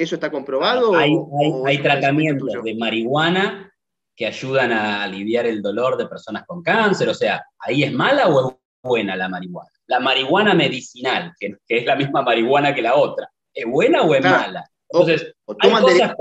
[0.00, 0.94] ¿Eso está comprobado?
[0.96, 3.70] Hay, tratamientos de marihuana
[4.16, 7.10] que ayudan a aliviar el dolor de personas con cáncer.
[7.10, 9.68] O sea, ¿ahí es mala o es buena la marihuana?
[9.88, 14.22] La marihuana medicinal, que, es la misma marihuana que la otra, ¿es buena o es
[14.22, 14.66] mala?
[14.88, 16.14] Entonces, hay cosas,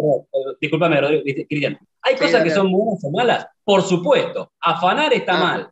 [0.59, 3.47] discúlpame, Cristian, ¿hay cosas que son buenas o malas?
[3.63, 5.43] Por supuesto, afanar está ah.
[5.43, 5.71] mal,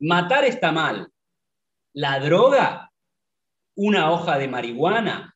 [0.00, 1.08] matar está mal.
[1.94, 2.92] La droga,
[3.76, 5.35] una hoja de marihuana,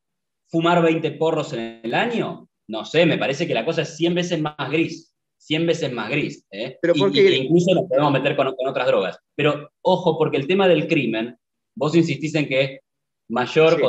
[0.51, 4.15] fumar 20 porros en el año, no sé, me parece que la cosa es 100
[4.15, 6.47] veces más gris, 100 veces más gris.
[6.51, 6.77] ¿eh?
[6.81, 7.37] Pero porque...
[7.37, 9.19] incluso nos podemos meter con, otras drogas.
[9.35, 11.37] Pero ojo, porque el tema del crimen,
[11.75, 12.81] vos insistís en que
[13.29, 13.81] mayor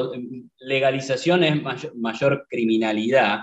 [0.59, 1.61] legalización es
[1.95, 3.41] mayor, criminalidad.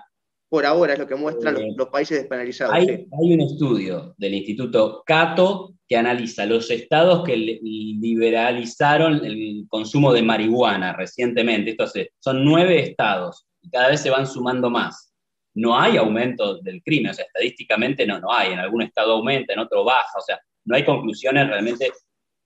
[0.49, 2.75] Por ahora es lo que muestran los, países despenalizados.
[2.75, 10.13] Hay, hay un estudio del Instituto Cato que analiza los estados que liberalizaron el consumo
[10.13, 11.71] de marihuana recientemente.
[11.71, 11.87] Esto
[12.19, 15.15] son nueve estados y cada vez se van sumando más.
[15.55, 18.53] No hay aumento del crimen, o sea, estadísticamente no, no hay.
[18.53, 21.91] En algún estado aumenta, en otro baja, o sea, no hay conclusiones realmente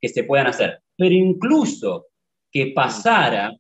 [0.01, 0.81] que se puedan hacer.
[0.97, 2.07] Pero incluso
[2.51, 3.57] que pasara,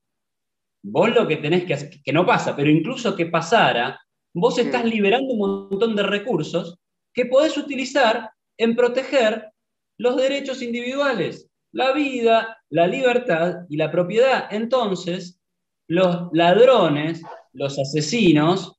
[0.84, 3.98] vos lo que tenés que hacer, que no pasa, pero incluso que pasara,
[4.34, 5.38] vos estás liberando un
[5.70, 6.78] montón de recursos
[7.12, 9.52] que podés utilizar en proteger
[9.98, 14.48] los derechos individuales, la vida, la libertad y la propiedad.
[14.50, 15.38] Entonces,
[15.86, 17.22] los ladrones,
[17.52, 18.76] los asesinos,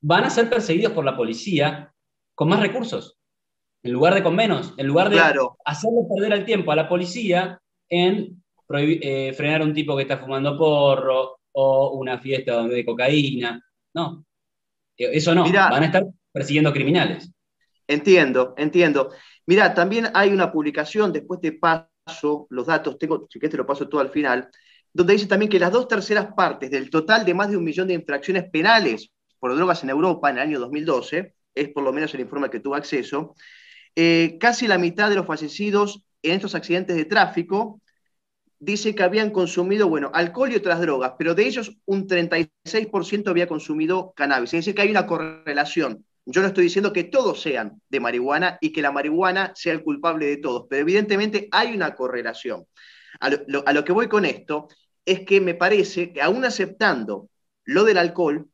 [0.00, 1.92] van a ser perseguidos por la policía
[2.34, 3.16] con más recursos,
[3.82, 5.18] en lugar de con menos, en lugar de
[5.64, 10.18] hacerle perder el tiempo a la policía en eh, frenar a un tipo que está
[10.18, 13.62] fumando porro o una fiesta donde hay cocaína.
[13.94, 14.24] No.
[14.96, 15.44] Eso no.
[15.50, 17.30] van a estar persiguiendo criminales.
[17.86, 19.10] Entiendo, entiendo.
[19.46, 23.88] Mira, también hay una publicación, después te paso los datos, tengo, si te lo paso
[23.88, 24.48] todo al final,
[24.92, 27.88] donde dice también que las dos terceras partes del total de más de un millón
[27.88, 32.14] de infracciones penales por drogas en Europa en el año 2012, es por lo menos
[32.14, 33.34] el informe al que tuvo acceso,
[33.94, 37.80] eh, casi la mitad de los fallecidos en estos accidentes de tráfico
[38.64, 43.46] dice que habían consumido, bueno, alcohol y otras drogas, pero de ellos un 36% había
[43.46, 44.54] consumido cannabis.
[44.54, 46.04] Es decir, que hay una correlación.
[46.26, 49.82] Yo no estoy diciendo que todos sean de marihuana y que la marihuana sea el
[49.82, 52.64] culpable de todos, pero evidentemente hay una correlación.
[53.20, 54.68] A lo, a lo que voy con esto
[55.04, 57.28] es que me parece que aún aceptando
[57.64, 58.48] lo del alcohol,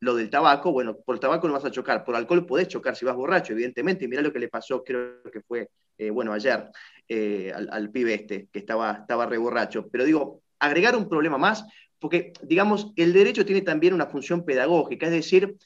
[0.00, 3.04] lo del tabaco, bueno, por tabaco no vas a chocar, por alcohol podés chocar si
[3.04, 6.70] vas borracho, evidentemente, y mirá lo que le pasó, creo que fue, eh, bueno, ayer,
[7.08, 9.88] eh, al, pibe este, que estaba, estaba re borracho.
[9.88, 11.64] Pero digo, agregar un problema más,
[11.98, 15.56] porque, digamos, el derecho tiene también una función pedagógica, es decir,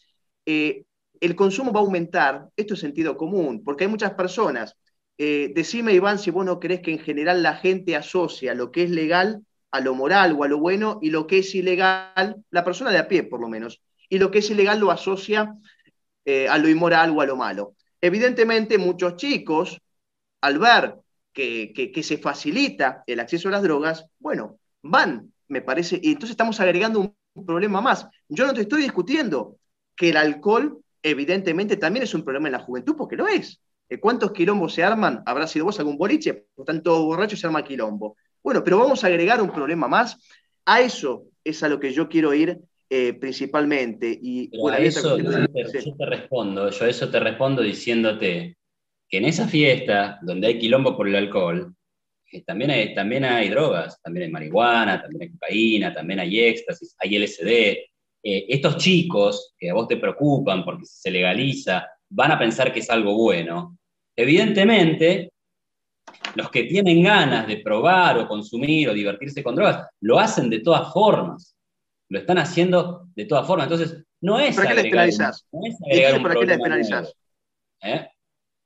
[0.47, 0.85] eh,
[1.21, 4.77] el consumo va a aumentar, esto es sentido común, porque hay muchas personas.
[5.19, 8.91] decime, Iván, si vos no crees que en general la gente asocia lo que es
[8.91, 12.91] legal a lo moral o a lo bueno y lo que es ilegal, la persona
[12.91, 15.57] de a pie por lo menos, y lo que es ilegal lo asocia
[16.27, 17.77] eh, a lo inmoral o a lo malo.
[18.01, 19.81] Evidentemente muchos chicos,
[20.43, 20.97] al ver
[21.33, 26.61] que, se facilita el acceso a las drogas, bueno, van, me parece, y entonces estamos
[26.61, 28.07] agregando un problema más.
[28.29, 29.57] Yo no te estoy discutiendo
[29.97, 33.61] que el alcohol evidentemente también es un problema en la juventud, porque lo es.
[33.89, 35.23] Eh, ¿Cuántos quilombos se arman?
[35.25, 38.17] Habrá sido vos algún boliche, por tanto borracho se arma quilombo.
[38.43, 40.17] Bueno, pero vamos a agregar un problema más.
[40.65, 42.61] A eso es a lo que yo quiero ir
[42.93, 44.19] eh, principalmente.
[44.21, 45.31] Y eso, yo,
[45.97, 48.57] te, respondo, yo eso te respondo diciéndote
[49.09, 51.73] que en esa fiesta donde hay quilombo por el alcohol,
[52.33, 56.97] eh, también, hay, también hay drogas, también hay marihuana, también hay cocaína, también hay éxtasis,
[56.99, 57.49] hay LSD.
[58.23, 62.81] Eh, estos chicos que a vos te preocupan porque se legaliza, van a pensar que
[62.81, 63.79] es algo bueno.
[64.17, 65.31] Evidentemente,
[66.35, 70.59] los que tienen ganas de probar o consumir o divertirse con drogas, lo hacen de
[70.59, 71.57] todas formas.
[72.11, 73.71] Lo están haciendo de todas formas.
[73.71, 74.55] Entonces, no es.
[74.55, 75.47] ¿Para qué la despenalizás?
[75.51, 77.15] ¿Para qué la despenalizás?
[77.83, 78.09] ¿Eh?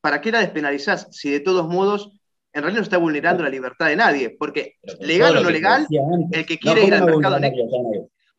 [0.00, 1.08] ¿Para qué la despenalizás?
[1.12, 2.10] Si de todos modos,
[2.52, 4.30] en realidad no está vulnerando la libertad de nadie.
[4.30, 5.86] Porque legal o no legal,
[6.32, 7.64] el que quiere ir al mercado negro.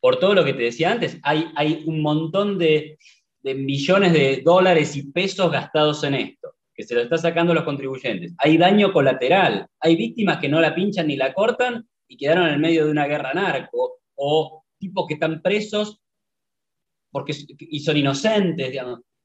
[0.00, 2.98] Por todo lo que te decía antes, hay, hay un montón de,
[3.40, 7.64] de millones de dólares y pesos gastados en esto que se lo está sacando los
[7.64, 8.34] contribuyentes.
[8.38, 12.60] Hay daño colateral, hay víctimas que no la pinchan ni la cortan y quedaron en
[12.60, 16.00] medio de una guerra narco, o tipos que están presos
[17.10, 18.74] porque, y son inocentes.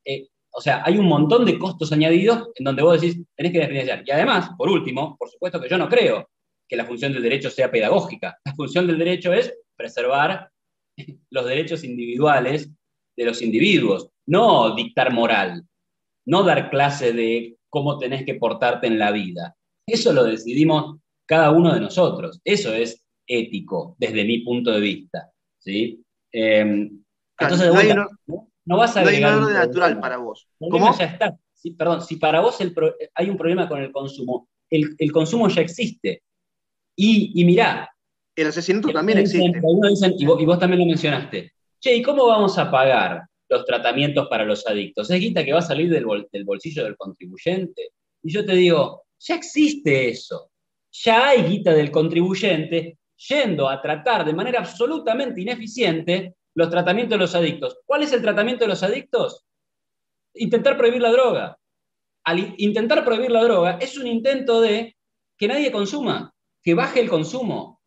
[0.06, 3.60] Eh, o sea, hay un montón de costos añadidos en donde vos decís, tenés que
[3.60, 4.04] diferenciar.
[4.06, 6.30] Y además, por último, por supuesto que yo no creo
[6.68, 8.38] que la función del derecho sea pedagógica.
[8.46, 10.50] La función del derecho es preservar
[11.30, 12.70] los derechos individuales
[13.18, 15.66] de los individuos, no dictar moral
[16.26, 19.56] no dar clase de cómo tenés que portarte en la vida.
[19.88, 22.40] Eso lo decidimos cada uno de nosotros.
[22.44, 25.32] Eso es ético desde mi punto de vista.
[25.62, 26.04] ¿Sí?
[26.32, 27.02] Em,
[27.40, 27.74] entonces,
[28.66, 29.04] no, vas a.
[29.04, 30.48] No hay natural para vos.
[30.60, 30.96] ¿Cómo?
[30.98, 31.38] Ya está.
[31.78, 32.58] perdón, si para vos
[33.16, 36.24] hay un problema con el consumo, el, consumo ya existe.
[36.96, 37.90] Y, y mirá.
[38.36, 39.60] El asesinato también existe.
[40.18, 41.54] y, vos, y vos también lo mencionaste.
[41.80, 45.12] Che, ¿y cómo vamos a pagar los tratamientos para los adictos.
[45.12, 46.06] Es guita que va a salir del,
[46.46, 47.90] bolsillo del contribuyente.
[48.24, 50.52] Y yo te digo, ya existe eso.
[50.90, 52.98] Ya hay guita del contribuyente
[53.28, 57.80] yendo a tratar de manera absolutamente ineficiente los tratamientos de los adictos.
[57.86, 59.46] ¿Cuál es el tratamiento de los adictos?
[60.36, 61.58] Intentar prohibir la droga.
[62.24, 64.96] Al intentar prohibir la droga es un intento de
[65.38, 67.82] que nadie consuma, que baje el consumo.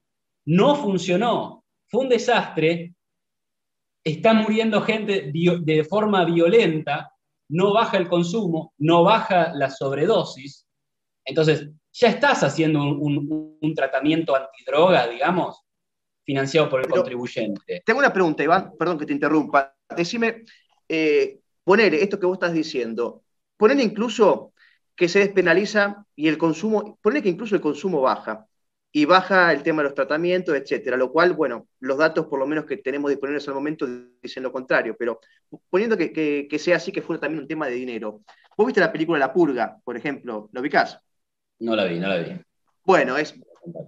[0.47, 1.65] No funcionó.
[1.87, 2.95] Fue un desastre
[4.05, 7.13] está muriendo gente de forma violenta,
[7.49, 10.67] no baja el consumo, no baja la sobredosis.
[11.25, 15.63] Entonces, ya estás haciendo un, tratamiento antidroga, digamos,
[16.25, 17.83] financiado por el contribuyente.
[17.85, 19.75] Tengo una pregunta, Iván, perdón que te interrumpa.
[19.97, 20.45] Decime,
[20.89, 23.23] eh, poner esto que vos estás diciendo,
[23.57, 24.53] poner incluso
[24.97, 28.47] que se despenaliza y el consumo, poner que incluso el consumo baja
[28.93, 32.47] y baja el tema de los tratamientos, etcétera, lo cual, bueno, los datos por lo
[32.47, 33.87] menos que tenemos disponibles al momento
[34.21, 35.21] dicen lo contrario, pero
[35.71, 38.23] poniendo que, sea así, que fue también un tema de dinero.
[38.57, 40.49] ¿Vos viste la película La Purga, por ejemplo?
[40.53, 41.01] ¿Lo ubicás?
[41.61, 42.41] No la vi, no la vi.
[42.85, 43.35] Bueno, es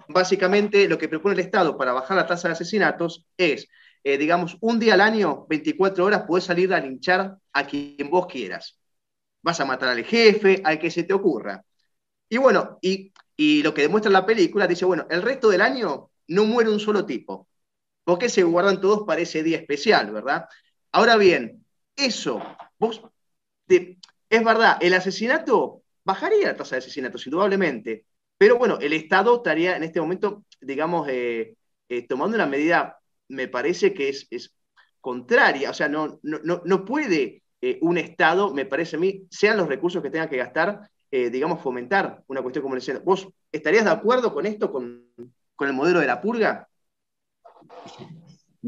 [0.08, 3.68] básicamente lo que propone el Estado para bajar la tasa de asesinatos es,
[4.04, 8.26] eh, digamos, un día al año, 24 horas, puedes salir a linchar a quien vos
[8.26, 8.78] quieras.
[9.42, 11.62] Vas a matar al jefe, al que se te ocurra.
[12.28, 16.10] Y bueno, y y lo que demuestra la película, dice, bueno, el resto del año
[16.28, 17.48] no muere un solo tipo.
[18.04, 20.46] porque se guardan todos para ese día especial, verdad?
[20.92, 22.40] Ahora bien, eso,
[22.78, 23.02] vos,
[23.68, 28.06] es verdad, el asesinato bajaría la tasa de asesinatos, indudablemente,
[28.38, 31.56] pero bueno, el Estado estaría en este momento, digamos, eh,
[31.88, 32.98] eh, tomando una medida,
[33.28, 34.52] me parece que es,
[35.00, 39.56] contraria, o sea, no, no, no puede eh, un Estado, me parece a mí, sean
[39.56, 43.90] los recursos que tenga que gastar, digamos, fomentar una cuestión como el ¿Vos estarías de
[43.90, 45.06] acuerdo con esto, con,
[45.54, 46.68] con el modelo de la purga?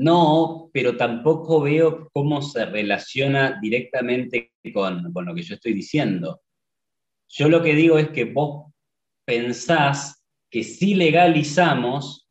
[0.01, 6.41] No, pero tampoco veo cómo se relaciona directamente con, lo que yo estoy diciendo.
[7.29, 8.73] Yo lo que digo es que vos
[9.25, 12.29] pensás que si legalizamos,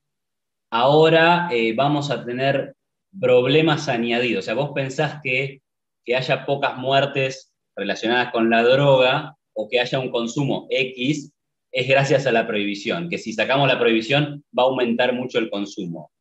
[0.71, 2.75] ahora eh, vamos a tener
[3.19, 4.43] problemas añadidos.
[4.43, 5.61] O sea, vos pensás que,
[6.03, 11.31] que haya pocas muertes relacionadas con la droga o que haya un consumo X
[11.71, 15.49] es gracias a la prohibición, que si sacamos la prohibición va a aumentar mucho el
[15.49, 16.11] consumo.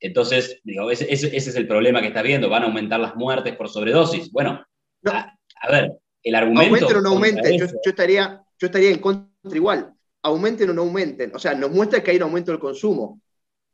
[0.00, 3.68] Entonces, digo, ese, es el problema que está viendo, van a aumentar las muertes por
[3.68, 4.30] sobredosis.
[4.30, 4.64] Bueno,
[5.04, 5.36] a,
[5.70, 5.98] ver,
[6.28, 6.74] el argumento...
[6.74, 11.34] Aumenten o no aumenten, yo, estaría, yo estaría en contra igual, aumenten o no aumenten,
[11.34, 13.20] o sea, nos muestra que hay un aumento del consumo,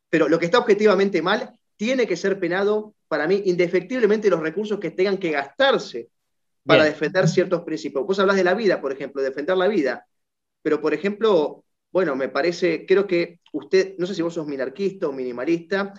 [0.09, 4.79] pero lo que está objetivamente mal tiene que ser penado, para mí, indefectiblemente los recursos
[4.79, 6.09] que tengan que gastarse
[6.65, 8.05] para defender ciertos principios.
[8.05, 10.07] Vos hablas de la vida, por ejemplo, defender la vida,
[10.61, 15.07] pero, por ejemplo, bueno, me parece, creo que usted, no sé si vos sos minarquista
[15.07, 15.93] o minimalista,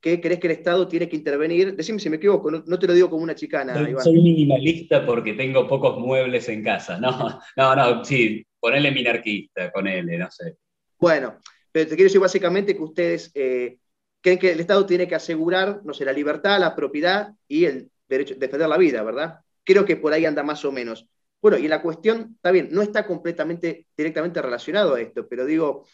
[0.00, 1.76] que crees que el Estado tiene que intervenir.
[1.76, 3.74] Decime si me equivoco, no, te lo digo como una chicana.
[3.74, 6.98] Soy, soy, minimalista porque tengo pocos muebles en casa.
[6.98, 7.10] No,
[7.56, 10.56] no, no, sí, ponele minarquista, ponele, no sé.
[10.98, 11.38] Bueno,
[11.70, 13.78] pero te quiero decir básicamente que ustedes eh,
[14.20, 17.90] creen que el Estado tiene que asegurar, no sé, la libertad, la propiedad y el
[18.08, 19.40] derecho de defender la vida, ¿verdad?
[19.64, 21.06] Creo que por ahí anda más o menos.
[21.42, 25.86] Bueno, y la cuestión, está bien, no está completamente, directamente relacionado a esto, pero digo,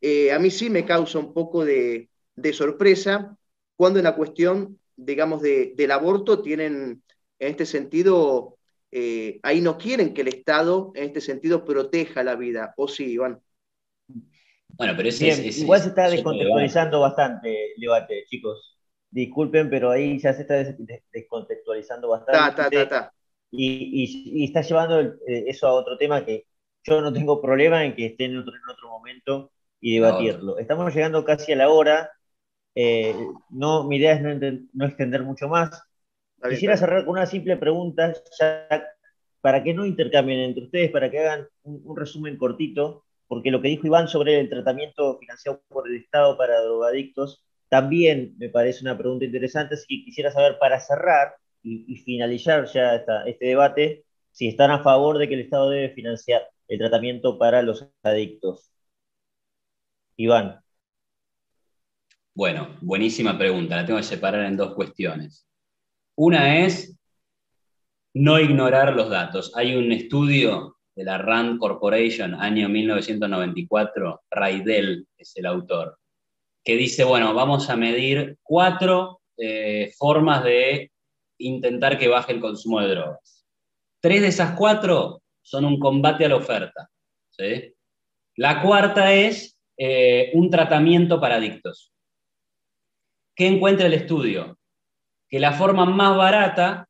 [0.00, 3.36] eh, a mí sí me causa un poco de, de sorpresa
[3.76, 7.02] cuando en la cuestión, digamos, del aborto tienen,
[7.38, 8.56] en este sentido,
[8.90, 13.12] eh, ahí no quieren que el Estado, en este sentido, proteja la vida, ¿o sí,
[13.12, 13.40] Iván?
[14.68, 18.78] Bueno, pero es, igual se está descontextualizando bastante el debate, chicos.
[19.10, 20.62] Disculpen, pero ahí ya se está
[21.12, 22.88] descontextualizando bastante.
[23.50, 26.46] Y, está llevando eh, eso a otro tema que
[26.84, 30.58] yo no tengo problema en que esté en otro, en otro momento y debatirlo.
[30.58, 32.10] Estamos llegando casi a la hora
[32.76, 33.16] eh,
[33.48, 34.22] no, mi idea es
[34.74, 35.82] no, extender mucho más.
[36.48, 38.12] Quisiera cerrar con una simple pregunta,
[39.40, 43.68] para que no intercambien entre ustedes, para que hagan un, resumen cortito, porque lo que
[43.68, 48.96] dijo Iván sobre el tratamiento financiado por el Estado para drogadictos también me parece una
[48.96, 52.96] pregunta interesante, así que quisiera saber para cerrar y, finalizar ya
[53.26, 57.62] este debate, si están a favor de que el Estado debe financiar el tratamiento para
[57.62, 58.70] los adictos.
[60.16, 60.65] Iván.
[62.36, 63.76] Bueno, buenísima pregunta.
[63.76, 65.48] La tengo que separar en dos cuestiones.
[66.16, 66.94] Una es
[68.12, 69.52] no ignorar los datos.
[69.56, 75.98] Hay un estudio de la RAND Corporation, año 1994, Raidel es el autor,
[76.62, 80.92] que dice, bueno, vamos a medir cuatro eh, formas de
[81.38, 83.46] intentar que baje el consumo de drogas.
[83.98, 86.90] Tres de esas cuatro son un combate a la oferta.
[88.36, 91.94] La cuarta es eh, un tratamiento para adictos.
[93.36, 94.58] ¿Qué encuentra el estudio?
[95.28, 96.88] Que la forma más barata,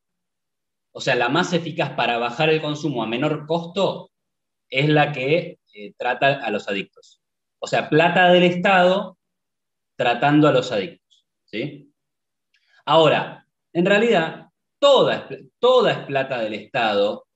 [0.92, 4.10] o sea, la más eficaz para bajar el consumo a menor costo,
[4.68, 7.20] es la que eh, trata a los adictos.
[7.58, 9.18] O sea, plata del Estado
[9.96, 11.26] tratando a los adictos.
[11.44, 11.92] ¿sí?
[12.84, 14.46] Ahora, en realidad,
[14.78, 15.28] toda,
[15.58, 17.26] toda es plata del Estado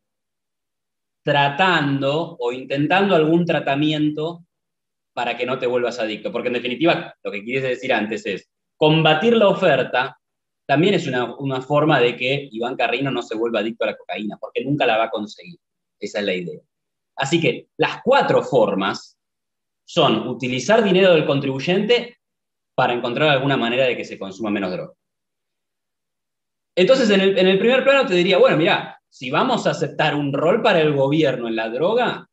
[1.23, 4.45] tratando o intentando algún tratamiento
[5.13, 6.33] para que no te vuelvas adicto.
[6.33, 8.51] Porque en definitiva, lo que quieres decir antes es,
[8.81, 10.19] combatir la oferta
[10.67, 14.39] también es una, forma de que Iván Carrino no se vuelva adicto a la cocaína,
[14.41, 15.59] porque nunca la va a conseguir.
[15.99, 16.61] Esa es la idea.
[17.17, 19.19] Así que las cuatro formas
[19.85, 22.19] son utilizar dinero del contribuyente
[22.75, 24.95] para encontrar alguna manera de que se consuma menos droga.
[26.75, 30.15] Entonces, en el, en el primer plano te diría, bueno, mira, si vamos a aceptar
[30.15, 32.31] un rol para el gobierno en la droga,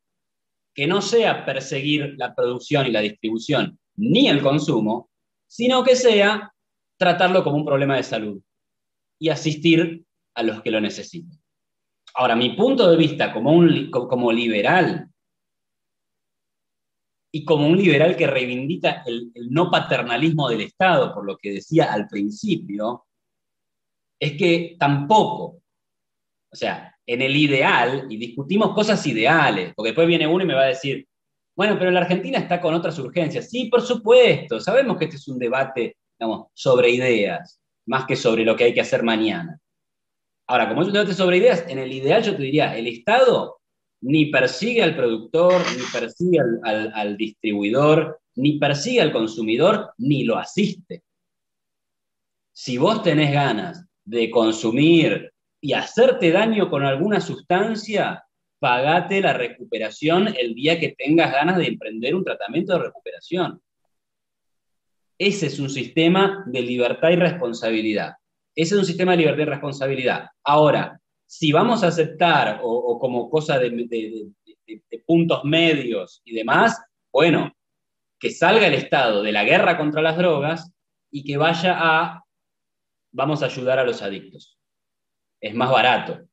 [0.73, 5.09] que no sea perseguir la producción y la distribución ni el consumo,
[5.47, 6.53] sino que sea
[6.97, 8.41] tratarlo como un problema de salud
[9.19, 11.39] y asistir a los que lo necesitan.
[12.13, 15.09] Ahora, mi punto de vista como, un, como liberal
[17.31, 21.51] y como un liberal que reivindica el, el no paternalismo del Estado, por lo que
[21.51, 23.05] decía al principio,
[24.19, 25.61] es que tampoco,
[26.51, 30.55] o sea, en el ideal, y discutimos cosas ideales, porque después viene uno y me
[30.55, 31.07] va a decir,
[31.57, 33.49] bueno, pero la Argentina está con otras urgencias.
[33.49, 34.59] Sí, por supuesto.
[34.59, 35.97] Sabemos que este es un debate,
[36.53, 39.59] sobre ideas, más que sobre lo que hay que hacer mañana.
[40.47, 43.57] Ahora, como es un debate sobre ideas, en el ideal yo te diría, el Estado
[44.01, 51.01] ni persigue al productor, ni persigue al, distribuidor, ni persigue al consumidor, ni lo asiste.
[52.53, 58.26] Si vos tenés ganas de consumir y hacerte daño con alguna sustancia,
[58.59, 63.61] pagate la recuperación el día que tengas ganas de emprender un tratamiento de recuperación.
[65.17, 68.13] Ese es un sistema de libertad y responsabilidad.
[68.55, 70.29] Ese es un sistema de libertad y responsabilidad.
[70.43, 76.81] Ahora, si vamos a aceptar o, como cosa de, de, puntos medios y demás,
[77.11, 77.55] bueno,
[78.19, 80.71] que salga el Estado de la guerra contra las drogas
[81.11, 82.23] y que vaya a,
[83.11, 84.57] vamos a ayudar a los adictos.
[85.39, 86.27] Es más barato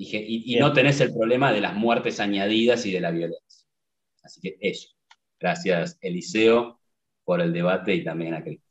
[0.00, 3.66] y, no tenés el problema de las muertes añadidas y de la violencia.
[4.22, 4.88] Así que eso.
[5.38, 6.80] Gracias, Eliseo,
[7.24, 8.70] por el debate y también a Cristian.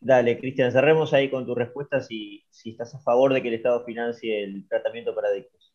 [0.00, 3.54] Dale, Cristian, cerremos ahí con tu respuesta si, si estás a favor de que el
[3.54, 5.72] Estado financie el tratamiento para adictos.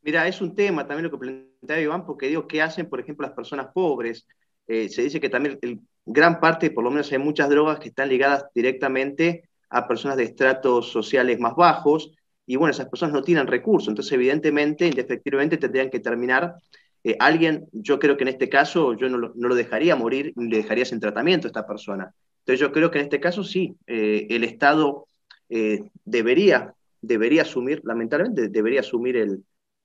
[0.00, 3.26] Mira, es un tema también lo que planteaba Iván, porque digo, ¿qué hacen, por ejemplo,
[3.26, 4.26] las personas pobres?
[4.66, 5.60] Eh, se dice que también
[6.04, 10.24] gran parte, por lo menos hay muchas drogas que están ligadas directamente a personas de
[10.24, 12.12] estratos sociales más bajos,
[12.52, 16.56] y bueno, esas personas no tienen recursos, entonces evidentemente, indefectiblemente tendrían que terminar.
[17.02, 20.34] Eh, alguien, yo creo que en este caso, yo no lo, no lo dejaría morir,
[20.36, 22.12] ni le dejaría sin tratamiento a esta persona.
[22.40, 25.06] Entonces yo creo que en este caso sí, eh, el Estado
[25.48, 29.42] eh, debería, debería asumir, lamentablemente, debería asumir el,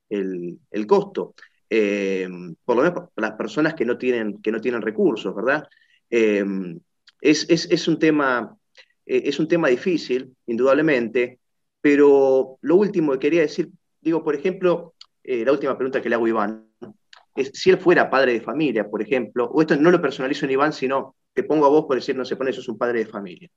[0.10, 1.36] el, costo.
[1.70, 2.28] Eh,
[2.66, 5.70] por lo menos las personas que no tienen, que no tienen recursos, ¿verdad?
[6.10, 8.58] Es, es, un tema,
[9.06, 11.40] es un tema difícil, indudablemente,
[11.90, 13.70] pero lo último que quería decir,
[14.02, 16.68] digo, por ejemplo, la última pregunta que le hago a Iván,
[17.34, 20.52] es si él fuera padre de familia, por ejemplo, o esto no lo personalizo en
[20.52, 23.00] Iván, sino te pongo a vos por decir, no se pone, eso es un padre
[23.00, 23.50] de familia.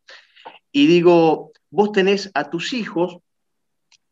[0.70, 3.18] Y digo, vos tenés a tus hijos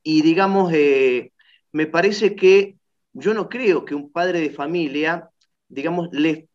[0.02, 1.30] y digamos, eh,
[1.70, 2.74] me parece que
[3.12, 5.30] yo no creo que un padre de familia,
[5.68, 6.48] digamos, le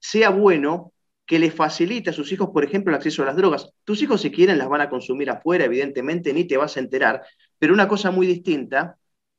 [0.00, 0.92] sea bueno
[1.26, 3.70] que le facilite a sus hijos, por ejemplo, el acceso a las drogas.
[3.84, 7.22] Tus hijos si quieren las van a consumir afuera, evidentemente, ni te vas a enterar,
[7.58, 8.98] pero una cosa muy distinta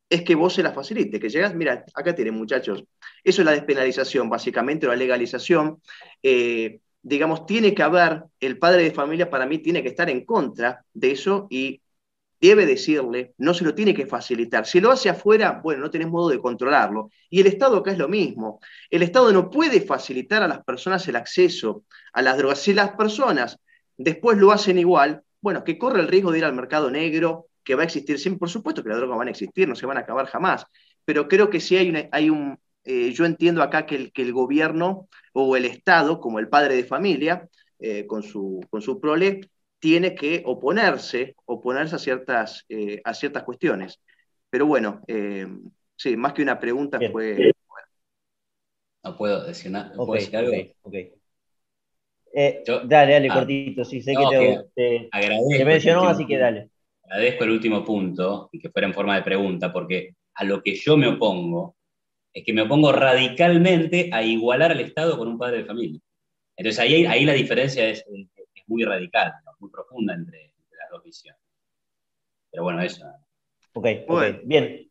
[0.09, 2.83] es que vos se las facilite, que llegas, mira, acá tienen muchachos,
[3.23, 5.81] eso es la despenalización, básicamente, o la legalización.
[6.21, 10.25] Eh, digamos, tiene que haber, el padre de familia para mí tiene que estar en
[10.25, 11.81] contra de eso y
[12.39, 14.65] debe decirle, no se lo tiene que facilitar.
[14.65, 17.09] Si lo hace afuera, bueno, no tenés modo de controlarlo.
[17.29, 18.59] Y el Estado acá es lo mismo.
[18.89, 21.83] El Estado no puede facilitar a las personas el acceso
[22.13, 22.59] a las drogas.
[22.59, 23.59] Si las personas
[23.97, 27.75] después lo hacen igual, bueno, que corre el riesgo de ir al mercado negro, que
[27.75, 29.97] va a existir siempre, por supuesto que las drogas van a existir, no se van
[29.97, 30.65] a acabar jamás,
[31.03, 34.33] pero creo que sí hay, hay un, eh, yo entiendo acá que el, que el
[34.33, 39.41] gobierno o el Estado, como el padre de familia, eh, con, su, con su prole,
[39.85, 44.01] tiene que oponerse, oponerse a ciertas, eh, a ciertas cuestiones.
[44.49, 45.01] Pero bueno,
[45.95, 47.51] sí, más que una pregunta fue...
[49.03, 49.93] No puedo decir nada.
[49.95, 50.51] ¿Puedo decir algo?
[52.85, 53.85] dale, dale, ah, cortito.
[53.85, 56.69] Sí, sé que te, te mencionó, así que dale.
[57.03, 60.73] Agradezco el último punto y que fuera en forma de pregunta, porque a lo que
[60.73, 61.75] yo me opongo
[62.33, 66.01] es que me opongo radicalmente a igualar al Estado con un padre de familia.
[66.57, 68.03] Entonces ahí, ahí la diferencia es,
[68.67, 69.31] muy radical,
[69.65, 71.41] muy profunda entre, las dos visiones.
[72.51, 73.05] Pero bueno, eso.
[73.73, 73.87] Ok,
[74.43, 74.89] bien.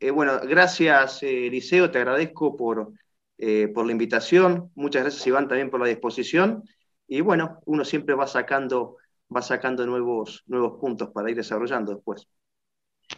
[0.00, 2.92] Eh, bueno, gracias eh, Eliseo, te agradezco por,
[3.38, 4.70] eh, por la invitación.
[4.74, 6.64] Muchas gracias Iván también por la disposición.
[7.06, 8.96] Y bueno, uno siempre va sacando,
[9.34, 12.28] va sacando nuevos, nuevos puntos para ir desarrollando después.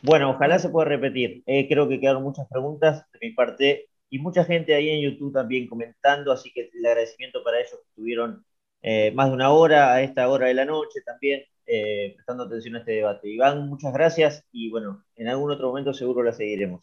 [0.01, 1.43] Bueno, ojalá se pueda repetir.
[1.47, 5.32] Eh, creo que quedaron muchas preguntas de mi parte y mucha gente ahí en YouTube
[5.32, 8.44] también comentando, así que el agradecimiento para ellos que estuvieron
[8.82, 12.76] eh, más de una hora a esta hora de la noche también eh, prestando atención
[12.76, 13.28] a este debate.
[13.28, 16.80] Iván, muchas gracias y bueno, en algún otro momento seguro la seguiremos.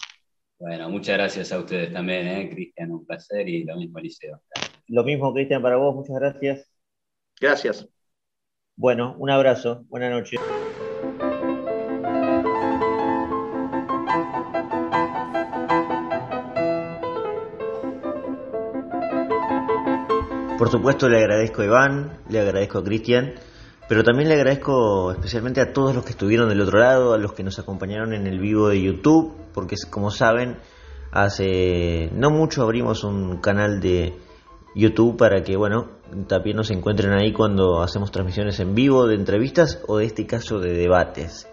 [0.58, 4.42] Bueno, muchas gracias a ustedes también, Cristian, un placer y lo mismo, Eliseo.
[4.88, 6.70] Lo mismo, Cristian, para vos, muchas gracias.
[7.40, 7.88] Gracias.
[8.76, 10.40] Bueno, un abrazo, buenas noches.
[20.60, 23.34] Por supuesto le agradezco a Iván, le agradezco a Cristian,
[23.88, 27.32] pero también le agradezco especialmente a todos los que estuvieron del otro lado, a los
[27.32, 30.58] que nos acompañaron en el vivo de YouTube, porque como saben,
[31.14, 34.18] hace no mucho abrimos un canal de
[34.76, 35.92] YouTube para que, bueno,
[36.28, 40.60] también nos encuentren ahí cuando hacemos transmisiones en vivo de entrevistas o de este caso
[40.60, 41.48] de debates.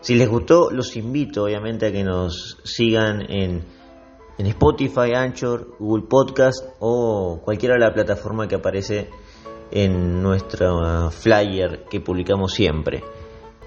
[0.00, 3.64] Si les gustó, los invito obviamente a que nos sigan en
[4.40, 9.10] en Spotify, Anchor, Google Podcast o cualquiera de la plataforma que aparece
[9.70, 13.04] en nuestro flyer que publicamos siempre.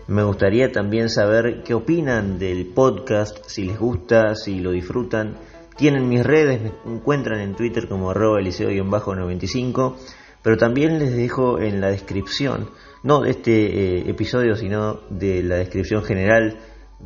[0.08, 5.38] Me gustaría también saber qué opinan del podcast, si les gusta, si lo disfrutan.
[5.78, 9.94] Tienen mis redes, me encuentran en Twitter como arroba eliseo-95,
[10.42, 12.72] pero también les dejo en la descripción,
[13.04, 16.58] no de este eh, episodio, sino de la descripción general,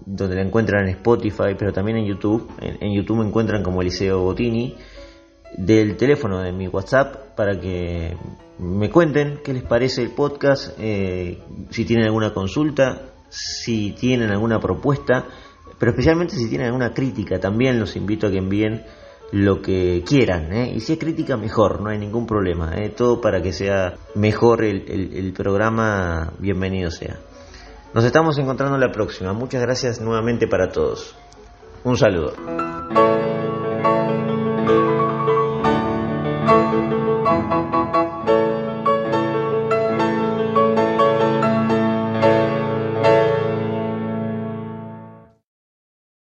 [0.06, 2.50] donde la encuentran en Spotify, pero también en YouTube.
[2.60, 4.76] En, YouTube me encuentran como Eliseo Botini
[5.58, 8.16] del teléfono de mi WhatsApp para que
[8.60, 14.60] me cuenten qué les parece el podcast, eh, si tienen alguna consulta, si tienen alguna
[14.60, 15.26] propuesta,
[15.80, 18.84] pero especialmente si tienen alguna crítica, también los invito a que envíen
[19.32, 20.74] lo que quieran, ¿eh?
[20.76, 22.90] y si es crítica mejor, no hay ningún problema, ¿eh?
[22.90, 27.20] todo para que sea mejor el, el programa, bienvenido sea.
[27.94, 31.16] Nos estamos encontrando la próxima, muchas gracias nuevamente para todos.
[31.84, 32.34] Un saludo.